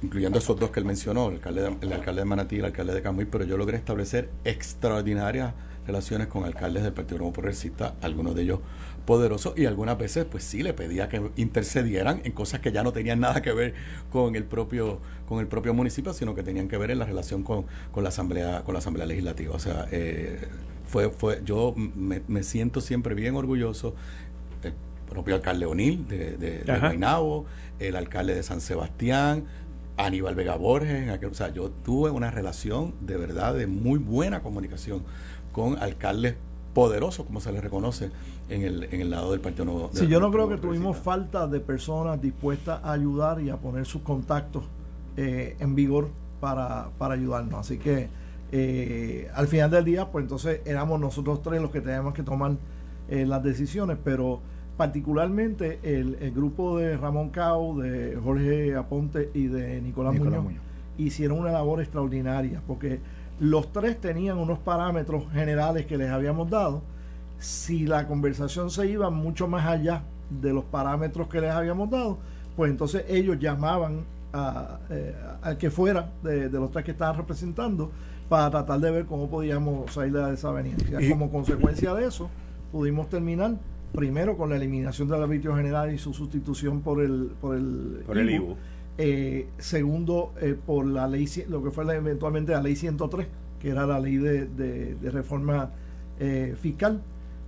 [0.02, 2.66] incluyendo esos dos que él mencionó, el alcalde, de, el alcalde de Manatí y el
[2.66, 5.52] alcalde de Camuy, pero yo logré establecer extraordinarias
[5.86, 8.60] relaciones con alcaldes del Partido Nuevo Progresista, algunos de ellos
[9.04, 12.92] poderosos, y algunas veces pues sí le pedía que intercedieran en cosas que ya no
[12.92, 13.74] tenían nada que ver
[14.10, 17.42] con el propio, con el propio municipio, sino que tenían que ver en la relación
[17.42, 19.54] con, con la asamblea, con la asamblea legislativa.
[19.54, 20.38] O sea, eh,
[20.86, 23.94] fue, fue, yo me, siento siempre bien orgulloso
[24.62, 24.74] el
[25.08, 26.62] propio alcalde O'Neill de, de,
[27.78, 29.44] el alcalde de San Sebastián,
[29.96, 35.02] Aníbal Vega Borges, o sea, yo tuve una relación de verdad de muy buena comunicación
[35.52, 36.34] con alcaldes
[36.74, 38.10] poderosos, como se les reconoce
[38.48, 39.90] en el, en el lado del Partido Nuevo.
[39.92, 43.86] Sí, yo no creo que tuvimos falta de personas dispuestas a ayudar y a poner
[43.86, 44.64] sus contactos
[45.16, 46.08] eh, en vigor
[46.40, 47.60] para, para ayudarnos.
[47.60, 48.08] Así que
[48.50, 52.52] eh, al final del día, pues entonces éramos nosotros tres los que teníamos que tomar
[53.08, 54.40] eh, las decisiones, pero
[54.76, 60.44] particularmente el, grupo de Ramón Cao, de Jorge Aponte y de Nicolás, Muñoz,
[60.98, 63.00] hicieron una labor extraordinaria, porque
[63.42, 66.80] los tres tenían unos parámetros generales que les habíamos dado.
[67.40, 72.18] Si la conversación se iba mucho más allá de los parámetros que les habíamos dado,
[72.56, 77.90] pues entonces ellos llamaban a, eh, al que fuera de, los tres que estaban representando
[78.28, 81.02] para tratar de ver cómo podíamos salir de esa avenida.
[81.02, 82.30] Y como consecuencia de eso,
[82.70, 83.56] pudimos terminar
[83.92, 88.16] primero con la eliminación del arbitrio general y su sustitución por el por el, por
[88.16, 88.56] el IBU.
[88.98, 93.26] Eh, segundo eh, por la ley lo que fue eventualmente la ley 103
[93.58, 95.70] que era la ley de, de, reforma
[96.18, 97.00] eh, fiscal.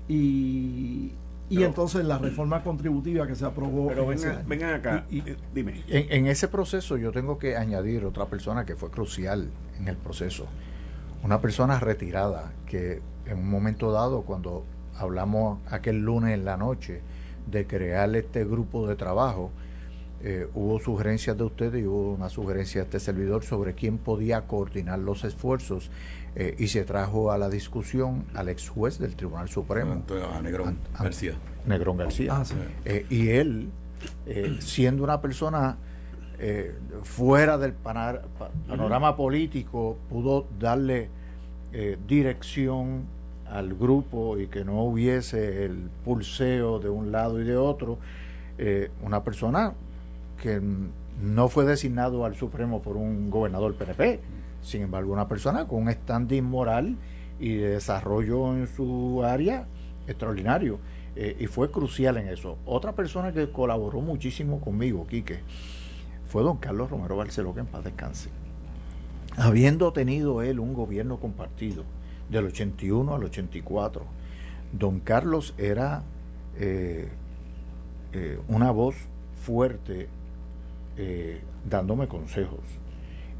[0.09, 1.13] Y,
[1.51, 5.23] y entonces la reforma contributiva que se aprobó pero vengan, acá y,
[5.53, 5.83] dime.
[5.89, 9.97] en, en, ese proceso yo tengo que añadir otra persona que fue crucial en el
[9.97, 10.47] proceso.
[11.25, 14.65] Una persona retirada que en un momento dado cuando
[14.97, 17.01] hablamos aquel lunes en la noche
[17.51, 19.51] de crear este grupo de trabajo,
[20.27, 24.47] eh, hubo sugerencias de ustedes y hubo una sugerencia de este servidor sobre quién podía
[24.47, 25.91] coordinar los esfuerzos
[26.35, 30.03] eh, y se trajo a la discusión al ex juez del Tribunal Supremo.
[30.33, 31.35] A Negrón García.
[31.67, 32.37] Negrón García.
[32.37, 32.45] Ah,
[32.87, 33.69] eh, y él,
[34.61, 35.77] siendo una persona
[37.03, 41.11] fuera del panorama político, pudo darle
[42.09, 43.05] dirección
[43.47, 47.99] al grupo y que no hubiese el pulseo de un lado y de otro,
[48.57, 49.75] eh, una persona
[50.41, 50.61] que
[51.21, 54.21] no fue designado al Supremo por un gobernador PNP,
[54.63, 56.97] sin embargo una persona con un standing moral
[57.39, 59.67] y de desarrollo en su área
[60.07, 60.79] extraordinario
[61.17, 62.59] eh, y fue crucial en eso.
[62.67, 65.41] Otra persona que colaboró muchísimo conmigo, Quique,
[66.29, 68.31] fue don Carlos Romero Barceló, que en paz descanse.
[69.37, 71.85] Habiendo tenido él un gobierno compartido,
[72.29, 74.05] del 81 al 84.
[74.73, 76.03] Don Carlos era
[76.57, 77.09] eh,
[78.13, 78.97] eh, una voz
[79.43, 80.09] fuerte
[80.97, 82.61] eh, dándome consejos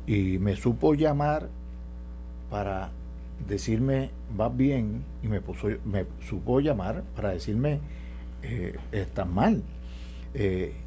[0.07, 1.49] y me supo llamar
[2.51, 2.91] para
[3.49, 5.41] decirme va bien y me,
[6.27, 7.81] supo llamar para decirme
[8.93, 9.63] estás mal.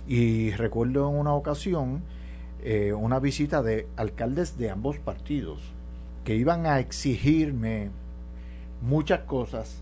[0.08, 2.04] y recuerdo en una ocasión
[2.96, 5.60] una visita de alcaldes de ambos partidos
[6.24, 7.90] que iban a exigirme
[8.82, 9.82] muchas cosas.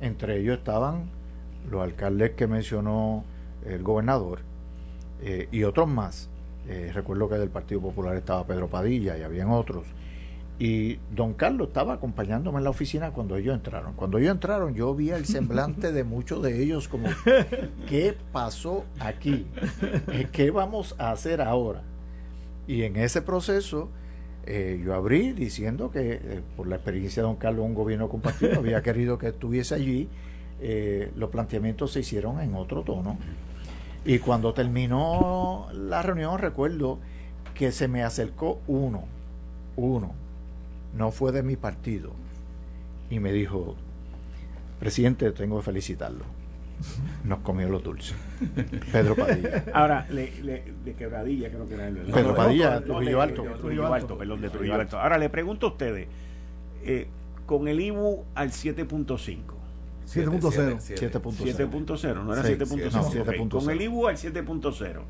[0.00, 1.10] Entre ellos estaban
[1.70, 3.24] los alcaldes que mencionó
[3.66, 4.40] el gobernador
[5.22, 6.28] eh, y otros más.
[6.68, 9.86] Eh, recuerdo que del Partido Popular estaba Pedro Padilla y habían otros.
[10.58, 13.94] Y don Carlos estaba acompañándome en la oficina cuando ellos entraron.
[13.94, 17.08] Cuando ellos entraron, yo vi el semblante de muchos de ellos como,
[17.88, 19.46] ¿qué pasó aquí?
[20.30, 21.82] ¿Qué vamos a hacer ahora?
[22.68, 23.88] Y en ese proceso
[24.44, 28.58] eh, yo abrí diciendo que eh, por la experiencia de don Carlos, un gobierno compartido,
[28.58, 30.08] había querido que estuviese allí.
[30.60, 33.18] Eh, los planteamientos se hicieron en otro tono.
[34.04, 36.98] Y cuando terminó la reunión, recuerdo
[37.54, 39.04] que se me acercó uno,
[39.76, 40.12] uno,
[40.96, 42.10] no fue de mi partido,
[43.10, 43.76] y me dijo,
[44.80, 46.24] presidente, tengo que felicitarlo
[47.24, 48.16] nos comió los dulces.
[48.90, 49.64] Pedro Padilla.
[49.74, 53.42] Ahora, de quebradilla creo que era el Pedro Padilla, Trujillo Alto.
[53.42, 54.98] Trujillo Alto, perdón, de Trujillo Alto.
[54.98, 56.08] Ahora, le pregunto a ustedes,
[56.84, 57.08] eh,
[57.46, 59.61] con el IBU al 7.5.
[60.14, 60.78] 7.0.
[60.80, 63.48] 7.0, no era 7.5.
[63.48, 65.00] Con el IBU al 7.0.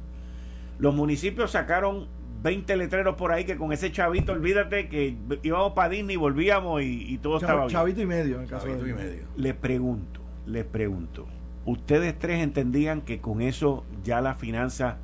[0.79, 2.09] Los municipios sacaron
[2.43, 6.83] 20 letreros por ahí que con ese chavito, olvídate que íbamos para Disney y volvíamos
[6.83, 7.71] y, todo estaba bien.
[7.71, 9.23] Chavito y medio, en caso chavito y medio.
[9.37, 11.27] Les pregunto, les pregunto
[11.65, 14.97] ustedes tres entendían que con eso ya las finanzas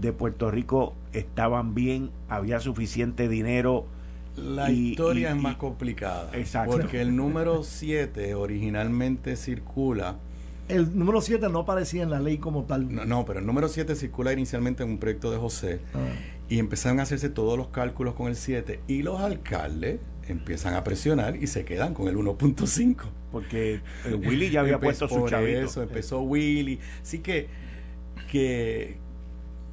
[0.00, 3.86] de Puerto Rico estaban bien, había suficiente dinero.
[4.36, 6.30] La historia es más complicada.
[6.32, 6.72] Exacto.
[6.72, 10.16] Porque el número 7 originalmente circula.
[10.68, 12.94] El número 7 no aparecía en la ley como tal.
[13.08, 15.80] No, pero el número 7 circula inicialmente en un proyecto de José.
[15.94, 15.98] Ah.
[16.48, 18.80] Y empezaron a hacerse todos los cálculos con el 7.
[18.88, 22.96] Y los alcaldes empiezan a presionar y se quedan con el 1.5.
[23.30, 25.60] Porque Willy ya había puesto su chavito.
[25.60, 26.78] Eso, empezó Willy.
[27.02, 27.48] Así que,
[28.30, 28.96] que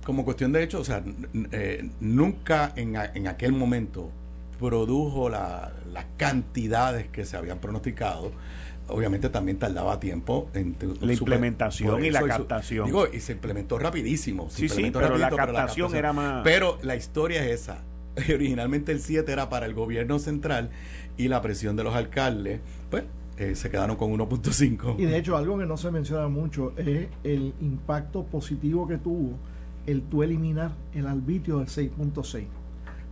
[0.03, 1.03] como cuestión de hecho, o sea,
[1.51, 4.11] eh, nunca en, en, aquel momento
[4.59, 5.71] produjo las
[6.17, 8.31] cantidades que se habían pronosticado
[8.89, 12.87] obviamente también tardaba tiempo en la implementación y la captación.
[12.87, 14.49] digo, y se implementó rapidísimo.
[14.49, 16.41] sí, sí, pero, la captación era más...
[16.43, 17.83] Pero la historia es esa.
[18.33, 20.71] Originalmente el 7 era para el gobierno central
[21.17, 23.03] y la presión de los alcaldes, pues
[23.37, 24.95] eh, se quedaron con 1.5.
[24.99, 29.37] Y de hecho algo que no se menciona mucho es el impacto positivo que tuvo
[29.85, 32.45] el tú eliminar el arbitrio del 6.6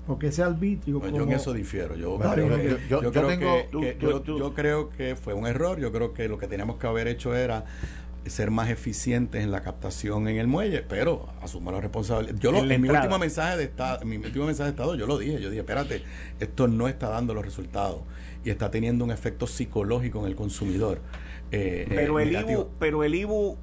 [0.07, 1.01] porque ese arbitrio.
[1.11, 1.95] yo en eso difiero.
[1.95, 2.17] Yo,
[4.53, 5.79] creo que, fue un error.
[5.79, 7.65] Yo creo que lo que teníamos que haber hecho era
[8.25, 12.37] ser más eficientes en la captación en el muelle, pero asumo la responsabilidad.
[12.39, 15.41] Yo en, mi último mensaje de estado, mi último mensaje de estado, yo lo dije,
[15.41, 16.03] yo dije, espérate,
[16.39, 18.01] esto no está dando los resultados
[18.43, 21.01] y está teniendo un efecto psicológico en el consumidor.
[21.51, 23.57] Eh, pero, el IBU, pero el IBU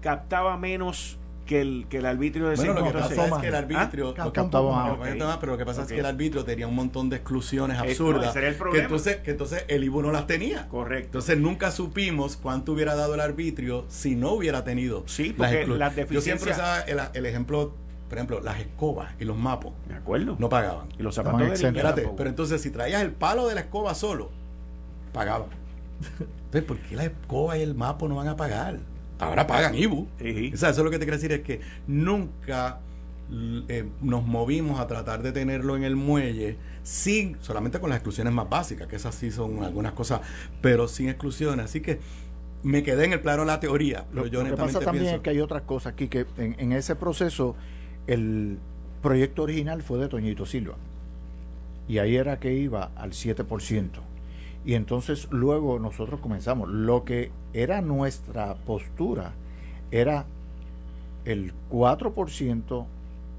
[0.00, 3.54] captaba menos que el, que el arbitrio de bueno, lo que pasa es que el
[3.54, 5.38] arbitrio ¿Ah?
[5.40, 8.56] pero lo que pasa es que el arbitrio tenía un montón de exclusiones absurdas el
[8.56, 10.68] que entonces que entonces el IBU no las tenía.
[10.68, 11.06] Correcto.
[11.06, 15.94] Entonces nunca supimos cuánto hubiera dado el arbitrio si no hubiera tenido sí porque las,
[16.08, 17.72] yo siempre usaba el, el, ejemplo
[18.08, 19.72] por ejemplo las escobas y los mapos.
[19.88, 20.36] De acuerdo.
[20.38, 20.88] No pagaban.
[20.98, 24.30] Y los zapatos de pero entonces si traías el palo de la escoba solo
[25.12, 25.48] pagaban.
[26.46, 28.78] Entonces ¿por qué la escoba y el mapo no van a pagar?
[29.22, 30.08] Ahora pagan IBU.
[30.18, 32.80] eso es lo que te quiero decir es que nunca
[33.68, 38.32] eh, nos movimos a tratar de tenerlo en el muelle sin, solamente con las exclusiones
[38.32, 40.20] más básicas, que esas sí son algunas cosas,
[40.60, 41.66] pero sin exclusiones.
[41.66, 42.00] Así que
[42.62, 44.06] me quedé en el plano de la teoría.
[44.12, 46.96] Lo, yo que pasa también es que hay otras cosas aquí, que en, en ese
[46.96, 47.54] proceso
[48.06, 48.58] el
[49.02, 50.74] proyecto original fue de Toñito Silva.
[51.88, 54.11] Y ahí era que iba al 7%.
[54.64, 56.68] Y entonces luego nosotros comenzamos.
[56.68, 59.32] Lo que era nuestra postura
[59.90, 60.26] era
[61.24, 62.86] el 4%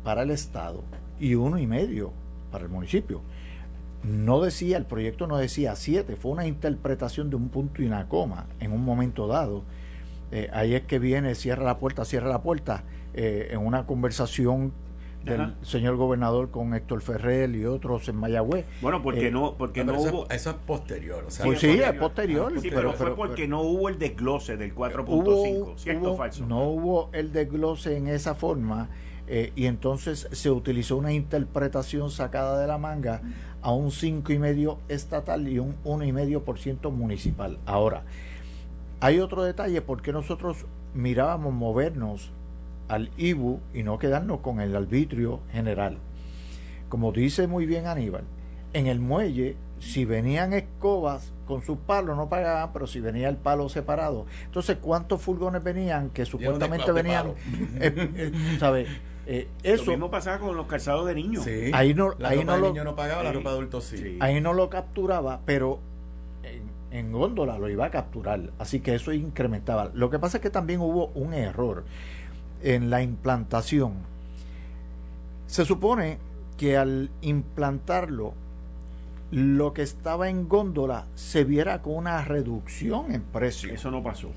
[0.04, 0.84] para el Estado
[1.20, 2.12] y uno y medio
[2.52, 3.22] para el municipio.
[4.04, 8.10] No decía, el proyecto no decía 7, fue una interpretación de un punto y una
[8.10, 9.64] coma en un momento dado.
[10.32, 14.74] Eh, ahí es que viene, cierra la puerta, cierra la puerta, eh, en una conversación
[15.24, 18.66] del señor gobernador con Héctor Ferrer y otros en Mayagüez.
[18.82, 22.70] Bueno, porque eh, no porque no, hubo eso es posterior, pues sí, es posterior, sí,
[22.70, 26.46] pero, fue porque no hubo el desglose del 4.5, ¿cierto o falso?
[26.46, 28.90] No hubo el desglose en esa forma
[29.28, 33.22] eh, y entonces se utilizó una interpretación sacada de la manga
[33.62, 37.58] a un cinco y medio estatal y un uno y medio por ciento municipal.
[37.66, 38.04] Ahora,
[39.00, 42.32] hay otro detalle porque nosotros mirábamos movernos
[42.88, 45.98] al IBU y no quedarnos con el arbitrio general.
[46.90, 48.24] Como dice muy bien Aníbal,
[48.74, 53.38] en el muelle, si venían escobas con sus palos no pagaban, pero si venía el
[53.38, 54.26] palo separado.
[54.46, 57.34] Entonces, ¿cuántos furgones venían que supuestamente venían?
[57.80, 58.88] Eh, eh,
[59.26, 61.46] eh, eso, lo mismo pasaba con los calzados de niños.
[61.74, 64.18] ahí no, ahí no lo, no pagaba, la ropa de adultos sí.
[64.20, 65.80] Ahí no lo capturaba, pero
[66.44, 68.52] en, en góndola lo iba a capturar.
[68.60, 69.92] Así que eso incrementaba.
[69.94, 71.86] Lo que pasa es que también hubo un error
[72.64, 73.94] en la implantación.
[75.48, 76.18] Se supone
[76.58, 78.34] que al implantarlo,
[79.32, 83.74] lo que estaba en góndola se viera con una reducción en precio.
[83.74, 84.30] Eso no pasó.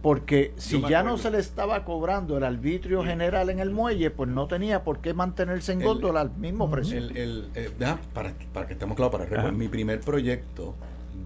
[0.00, 4.28] Porque si ya no se le estaba cobrando el arbitrio general en el muelle, pues
[4.28, 6.98] no tenía por qué mantenerse en góndola al mismo precio.
[6.98, 7.70] El, eh,
[8.12, 10.74] para, para, que estemos claros, para mi primer proyecto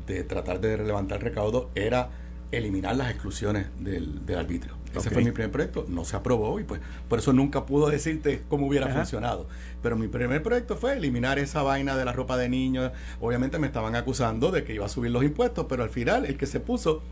[0.07, 2.11] de tratar de levantar recaudo era
[2.53, 4.75] eliminar las exclusiones del, del arbitrio.
[4.95, 8.43] Ese fue mi primer proyecto, no se aprobó y pues por eso nunca pudo decirte
[8.49, 9.47] cómo hubiera funcionado.
[9.83, 12.93] Pero mi primer proyecto fue eliminar esa vaina de la ropa de niños.
[13.21, 16.37] Obviamente me estaban acusando de que iba a subir los impuestos, pero al final el
[16.37, 17.03] que se puso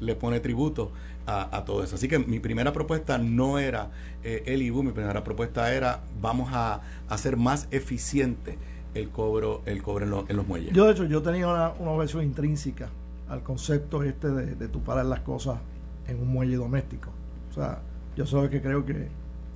[0.00, 0.90] le pone tributo
[1.26, 1.94] a, todo eso.
[1.96, 3.90] Así que mi primera propuesta no era
[4.22, 8.58] eh, el IBU, mi primera propuesta era vamos a hacer más eficiente
[8.94, 10.74] el cobro, el cobro en, los muelles.
[10.74, 12.90] Yo de hecho yo tenía una, una versión intrínseca
[13.34, 15.58] al concepto este de, de tu parar las cosas
[16.06, 17.10] en un muelle doméstico.
[17.50, 17.80] O sea,
[18.16, 19.08] yo soy que creo que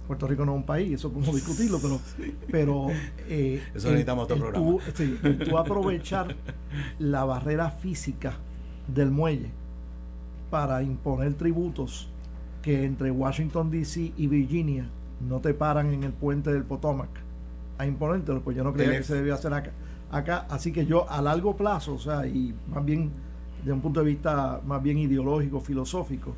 [0.06, 2.00] Puerto Rico no es un país, eso podemos discutirlo, pero,
[2.50, 2.86] pero
[3.28, 4.78] eh, eso necesitamos otro programa.
[5.44, 6.34] Tú, aprovechar
[6.98, 8.34] la barrera física
[8.86, 9.50] del muelle
[10.50, 12.08] para imponer tributos
[12.62, 14.88] que entre Washington DC y Virginia
[15.28, 17.10] no te paran en el puente del Potomac
[17.76, 19.72] a imponértelo, pues yo no creía que se debía hacer acá.
[20.10, 20.46] acá.
[20.48, 23.12] Así que yo a largo plazo, o sea, y más bien
[23.68, 26.34] de un punto de vista más bien ideológico, filosófico,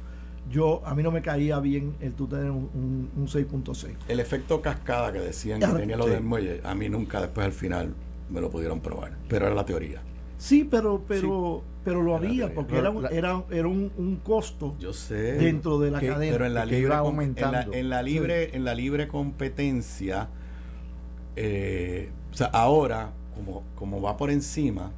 [0.50, 3.94] yo a mí no me caía bien el tú tener un, un, 6.6.
[4.08, 7.52] El efecto cascada que decían que tenía lo del muelle, a mí nunca después al
[7.52, 7.94] final
[8.28, 10.02] me lo pudieron probar, pero era la teoría.
[10.38, 15.34] Sí, pero pero pero lo había porque era un, era, era un, costo yo sé,
[15.34, 16.32] dentro de la cadena.
[16.32, 17.72] Pero en la libre aumentando.
[17.72, 20.28] En la, libre en la libre competencia
[21.36, 24.90] eh, o sea, ahora como como va por encima,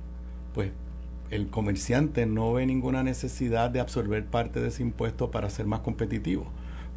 [0.54, 0.70] pues
[1.32, 5.80] el comerciante no ve ninguna necesidad de absorber parte de ese impuesto para ser más
[5.80, 6.46] competitivo.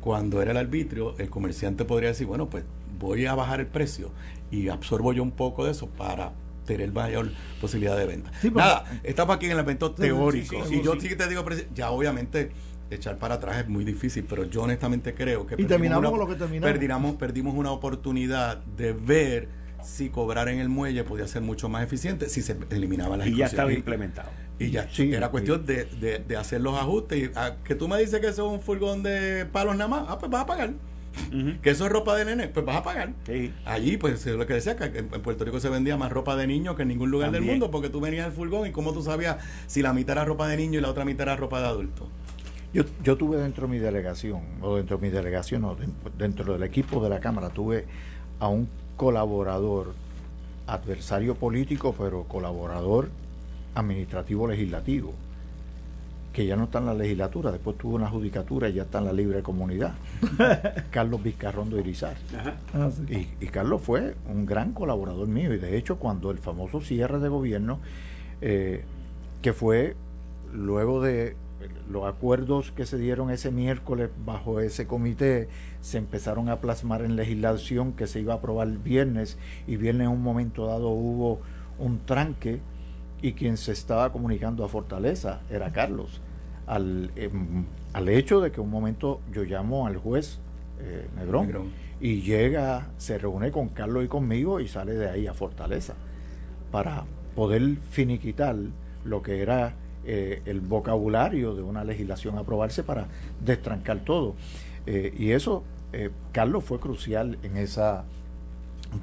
[0.02, 2.66] Cuando era el arbitrio, el comerciante podría decir, bueno, pues
[3.00, 4.12] voy a bajar el precio
[4.52, 6.34] y absorbo yo un poco de eso para
[6.66, 7.32] tener mayor
[7.62, 8.32] posibilidad de venta.
[8.54, 10.58] Nada, estamos aquí en el evento teórico.
[10.70, 12.52] y yo sí te digo, ya obviamente
[12.92, 16.28] echar para atrás es muy difícil, pero yo honestamente creo que, y terminamos con lo
[16.28, 17.16] que terminamos.
[17.16, 19.48] perdimos una oportunidad de ver
[19.86, 23.36] si cobrar en el muelle podía ser mucho más eficiente si se eliminaba la Y
[23.36, 24.30] ya estaba implementado.
[24.58, 25.86] Y ya, era cuestión de,
[26.26, 27.24] de, hacer los ajustes.
[27.24, 30.06] Y, ah, que tú me dices que eso es un furgón de palos nada más,
[30.08, 30.74] ah, pues vas a pagar.
[31.62, 33.14] Que eso es ropa de nene, pues vas a pagar.
[33.66, 36.76] Allí, pues lo que decía, que en Puerto Rico se vendía más ropa de niño
[36.76, 39.38] que en ningún lugar del mundo, porque tú venías al furgón y cómo tú sabías
[39.68, 42.10] si la mitad era ropa de niño y la otra mitad era ropa de adulto.
[42.74, 45.78] Yo, yo tuve dentro de mi delegación, o dentro de mi delegación, o
[46.18, 47.86] dentro del equipo de la Cámara, tuve
[48.40, 49.94] a un colaborador,
[50.68, 53.10] adversario político, pero colaborador
[53.76, 55.14] administrativo legislativo,
[56.34, 59.06] que ya no está en la legislatura, después tuvo una judicatura y ya está en
[59.06, 59.94] la libre comunidad,
[60.92, 62.16] Carlos Vizcarrondo Irizar.
[62.74, 67.20] Ah, y, Carlos fue un gran colaborador mío, y de hecho cuando el famoso cierre
[67.20, 67.80] de gobierno,
[68.42, 68.84] eh,
[69.42, 69.96] que fue
[70.54, 71.36] luego de
[71.90, 75.50] los acuerdos que se dieron ese miércoles bajo ese comité
[75.82, 79.38] se empezaron a plasmar en legislación que se iba a aprobar el viernes
[79.68, 81.42] y viernes en un momento dado hubo
[81.80, 82.60] un tranque
[83.22, 86.22] y quien se estaba comunicando a Fortaleza era Carlos.
[86.68, 90.40] Al, em, al hecho de que un momento yo llamo al juez
[90.80, 95.34] eh, Negrón, y llega, se reúne con Carlos y conmigo y sale de ahí a
[95.34, 95.94] Fortaleza
[96.72, 97.06] para
[97.36, 98.56] poder finiquitar
[99.06, 99.74] lo que era
[100.06, 103.08] eh, el vocabulario de una legislación aprobarse para
[103.44, 104.36] destrancar todo.
[104.86, 108.06] Eh, y eso, eh, Carlos fue crucial en esa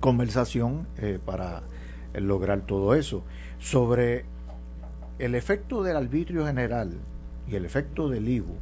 [0.01, 0.87] conversación
[1.27, 1.63] para
[2.15, 3.25] lograr todo eso.
[3.59, 4.25] Sobre
[5.19, 6.93] el efecto del arbitrio general
[7.51, 8.55] y el efecto del IBU,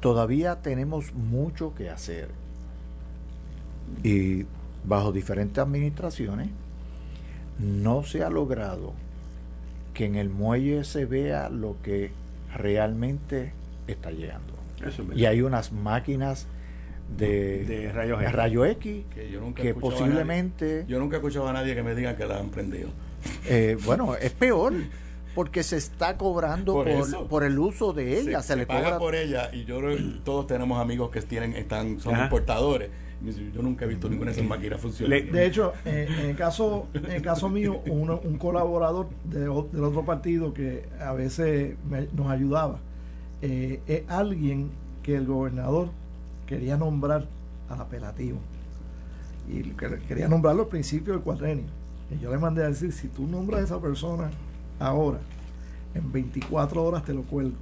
[0.00, 2.28] todavía tenemos mucho que hacer.
[4.04, 4.44] Y
[4.84, 6.50] bajo diferentes administraciones
[7.58, 8.92] no se ha logrado
[9.98, 12.12] que en el muelle se vea lo que
[12.54, 13.52] realmente
[13.88, 14.54] está llegando.
[15.12, 16.46] y hay unas máquinas
[17.16, 19.04] de, rayo X,
[19.56, 20.84] que, posiblemente...
[20.86, 22.90] yo nunca he escuchado a nadie que me diga que la han prendido.
[23.50, 24.72] Eh, bueno, es peor
[25.34, 26.84] porque se está cobrando
[27.28, 28.40] por, el uso de ella.
[28.42, 29.80] Se, le paga por ella y yo
[30.22, 32.90] todos tenemos amigos que tienen están son importadores.
[33.54, 35.24] Yo nunca he visto ninguna de esas máquinas funcionar.
[35.24, 40.54] De hecho, en, el caso en el caso mío, un colaborador de, del otro partido
[40.54, 41.76] que a veces
[42.14, 42.78] nos ayudaba
[43.42, 44.70] eh, es alguien
[45.02, 45.90] que el gobernador
[46.46, 47.26] quería nombrar
[47.68, 48.38] al apelativo
[49.48, 49.62] y
[50.06, 51.66] quería nombrarlo al principio del cuadrenio
[52.10, 54.30] y yo le mandé a decir, si tú nombras a esa persona
[54.78, 55.18] ahora,
[55.94, 57.56] en 24 horas te lo cuelgo.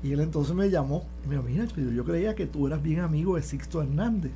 [0.00, 3.00] Y él entonces me llamó y me dijo, mira, yo creía que tú eras bien
[3.00, 4.30] amigo de Sixto Hernández,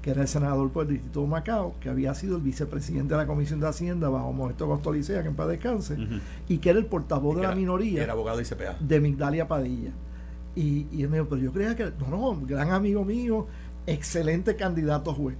[0.00, 3.18] que era el senador por el distrito de Macao, que había sido el vicepresidente de
[3.18, 5.98] la Comisión de Hacienda bajo Modesto Costolicea, que en paz descanse,
[6.48, 8.76] y que era el portavoz de la minoría era abogado de CPA.
[8.80, 9.90] De Migdalia Padilla.
[10.56, 13.46] Y, y él me dijo, pero yo creía que, no, no, gran amigo mío,
[13.86, 15.36] excelente candidato juez.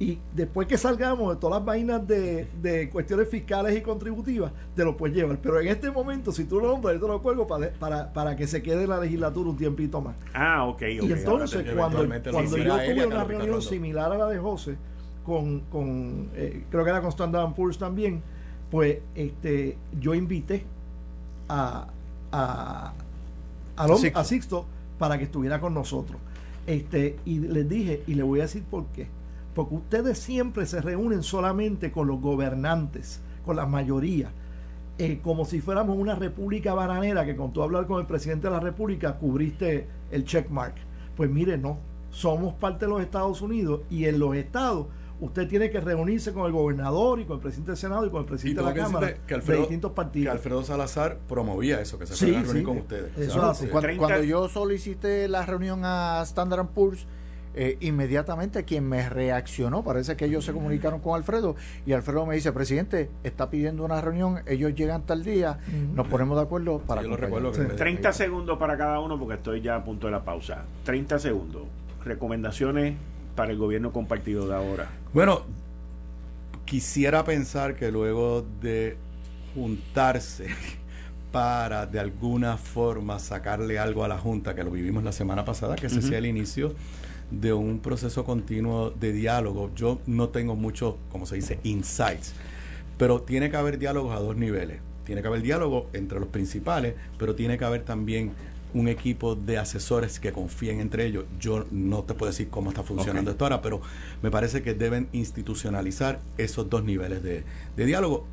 [0.00, 4.96] Y después que salgamos de todas las vainas de, cuestiones fiscales y contributivas, te lo
[4.96, 5.38] puedes llevar.
[5.42, 8.46] Pero en este momento, si tú lo nombras, yo te lo cuelgo para, para, que
[8.46, 10.16] se quede en la legislatura un tiempito más.
[10.32, 14.78] Ah, ok, Y entonces, cuando, cuando yo tuve una reunión similar a la de José,
[15.22, 18.22] con, con eh, creo que era con Standard Poor's también,
[18.70, 20.64] pues este yo invité
[21.46, 21.88] a,
[22.32, 22.94] a,
[23.76, 24.64] a Sixto
[24.98, 26.18] para que estuviera con nosotros.
[26.66, 29.19] Este, y les dije, y le voy a decir por qué
[29.54, 34.30] porque ustedes siempre se reúnen solamente con los gobernantes, con la mayoría,
[34.98, 38.52] eh, como si fuéramos una república bananera que con tu hablar con el presidente de
[38.52, 40.74] la república cubriste el checkmark.
[41.16, 41.78] Pues mire, no,
[42.10, 44.86] somos parte de los Estados Unidos y en los estados
[45.20, 48.20] usted tiene que reunirse con el gobernador y con el presidente del Senado y con
[48.20, 50.32] el presidente de la Cámara que Alfredo, de distintos partidos.
[50.32, 53.32] Que Alfredo Salazar promovía eso, que se sí, reunir con ustedes.
[53.70, 57.06] Cuando, cuando, yo solicité la reunión a Standard Poor's,
[57.54, 62.36] eh, inmediatamente quien me reaccionó, parece que ellos se comunicaron con Alfredo y Alfredo me
[62.36, 65.58] dice, presidente, está pidiendo una reunión, ellos llegan tal día,
[65.94, 67.02] nos ponemos de acuerdo para...
[67.02, 70.64] Yo recuerdo 30 segundos para cada uno porque estoy ya a punto de la pausa.
[70.84, 71.62] 30 segundos.
[72.04, 72.94] Recomendaciones
[73.34, 74.88] para el gobierno compartido de ahora.
[75.12, 75.42] Bueno,
[76.64, 78.96] quisiera pensar que luego de
[79.54, 80.46] juntarse
[81.32, 85.74] para de alguna forma sacarle algo a la Junta, que lo vivimos la semana pasada,
[85.74, 86.74] que ese sea el inicio
[87.30, 89.70] de un proceso continuo de diálogo.
[89.74, 92.34] Yo no tengo mucho, como se dice, insights,
[92.98, 94.80] pero tiene que haber diálogos a dos niveles.
[95.04, 98.32] Tiene que haber diálogo entre los principales, pero tiene que haber también
[98.74, 101.24] un equipo de asesores que confíen entre ellos.
[101.38, 103.80] Yo no te puedo decir cómo está funcionando esto ahora, pero
[104.22, 107.44] me parece que deben institucionalizar esos dos niveles de,
[107.76, 108.26] diálogo.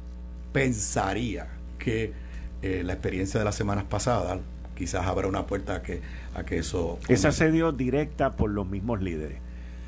[0.54, 1.48] Pensaría
[1.80, 2.14] que
[2.62, 4.40] eh, la experiencia de las semanas pasadas
[4.76, 6.02] quizás abra una puerta que,
[6.38, 7.00] a que eso...
[7.08, 9.40] Esa se dio directa por los mismos líderes.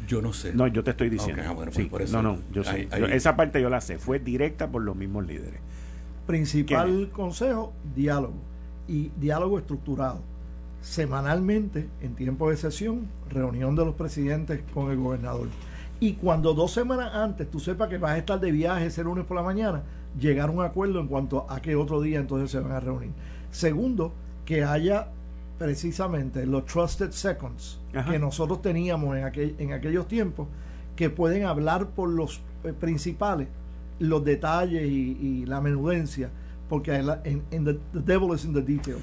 [0.08, 0.54] Yo no sé.
[0.54, 1.44] No, yo te estoy diciendo.
[1.48, 2.90] Ah, pues por eso, no, no, yo sé.
[3.12, 4.00] esa parte yo la sé.
[4.00, 5.60] Fue directa por los mismos líderes.
[6.26, 8.42] Principal consejo, diálogo.
[8.88, 10.24] Y diálogo estructurado
[10.82, 15.48] semanalmente, en tiempo de sesión, reunión de los presidentes con el gobernador.
[16.00, 19.26] Y cuando dos semanas antes tú sepas que vas a estar de viaje ese lunes
[19.26, 19.84] por la mañana,
[20.18, 23.12] llegar a un acuerdo en cuanto a qué otro día entonces se van a reunir.
[23.52, 24.14] Segundo,
[24.46, 25.10] que haya
[25.60, 27.80] precisamente los trusted seconds
[28.10, 30.48] que nosotros teníamos en, aquel, en aquellos tiempos,
[30.96, 33.48] que pueden hablar por los eh, principales,
[34.00, 36.32] los detalles y, y la menudencia
[36.70, 39.02] porque en, the, devil is in the details.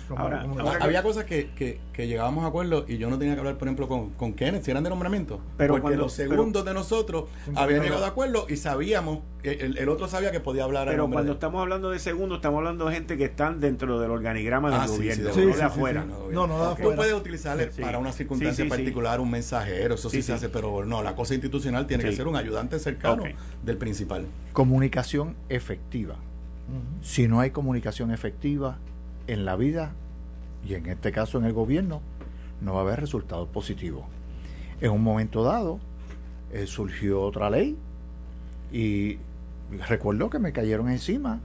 [0.80, 1.50] había cosas que,
[1.92, 4.62] que, llegábamos a acuerdo y yo no tenía que hablar, por ejemplo, con, con Kenneth,
[4.62, 5.40] si eran de nombramiento.
[5.56, 7.24] Pero porque los segundos de nosotros
[7.56, 10.86] habían llegado a acuerdo y sabíamos, el, el, otro sabía que podía hablar.
[10.88, 14.70] Pero cuando estamos hablando de segundos, estamos hablando de gente que están dentro del organigrama
[14.70, 16.06] del ah, gobierno, no de afuera.
[16.30, 20.48] no, no, Tú puedes utilizarle para una circunstancia particular un mensajero, eso sí, se hace,
[20.48, 23.24] pero no, la cosa institucional tiene que ser un ayudante cercano
[23.64, 24.26] del principal.
[24.52, 26.16] Comunicación efectiva
[27.00, 28.78] si no hay comunicación efectiva
[29.26, 29.92] en la vida
[30.66, 32.00] y en este caso en el gobierno,
[32.60, 34.04] no va a haber resultados positivos.
[34.80, 35.78] En un momento dado
[36.52, 37.76] eh, surgió otra ley
[38.72, 39.18] y
[39.88, 41.40] recuerdo que me cayeron encima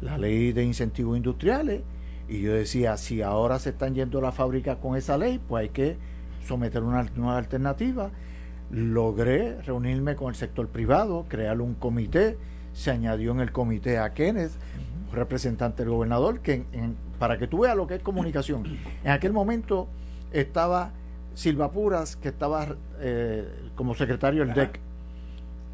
[0.00, 1.82] la ley de incentivos industriales
[2.28, 5.62] y yo decía, si ahora se están yendo a la fábrica con esa ley, pues
[5.62, 5.96] hay que
[6.46, 8.10] someter una nueva alternativa.
[8.70, 12.38] Logré reunirme con el sector privado, crear un comité
[12.74, 14.52] se añadió en el comité a Kenneth,
[15.12, 16.64] representante del gobernador, que
[17.18, 19.88] para que tú veas lo que es comunicación, en aquel momento
[20.32, 20.90] estaba
[21.34, 24.80] Silva Puras, que estaba eh, como secretario del DEC,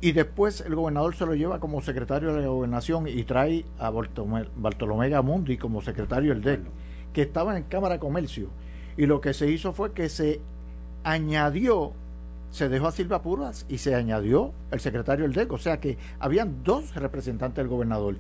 [0.03, 3.91] y después el gobernador se lo lleva como secretario de la gobernación y trae a
[3.91, 6.61] Bartolomé Gamundi como secretario del DEC,
[7.13, 8.49] que estaba en Cámara de Comercio.
[8.97, 10.41] Y lo que se hizo fue que se
[11.05, 11.93] añadió
[12.51, 15.53] se dejó a Silva Puras y se añadió el secretario del DEC.
[15.53, 18.17] O sea que habían dos representantes del gobernador.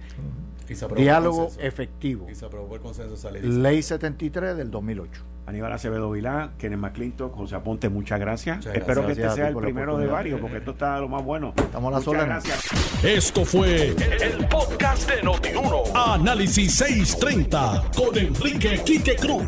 [0.97, 2.29] Diálogo efectivo.
[2.31, 3.31] Y se aprobó el consenso.
[3.31, 5.23] Ley 73 del 2008.
[5.47, 8.64] Aníbal Acevedo Vilá, Kenneth McClintock, José Aponte, muchas gracias.
[8.66, 11.53] Espero que este sea el primero de varios, porque esto está lo más bueno.
[11.57, 13.05] Estamos a las muchas gracias.
[13.05, 15.83] Esto fue el, podcast de Notiuno.
[15.93, 19.45] Análisis 630 con Enrique Quique Cruz.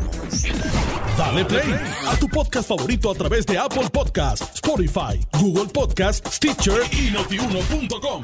[1.17, 1.73] Dale play
[2.05, 8.23] a tu podcast favorito a través de Apple Podcasts, Spotify, Google Podcasts, Stitcher y notiuno.com.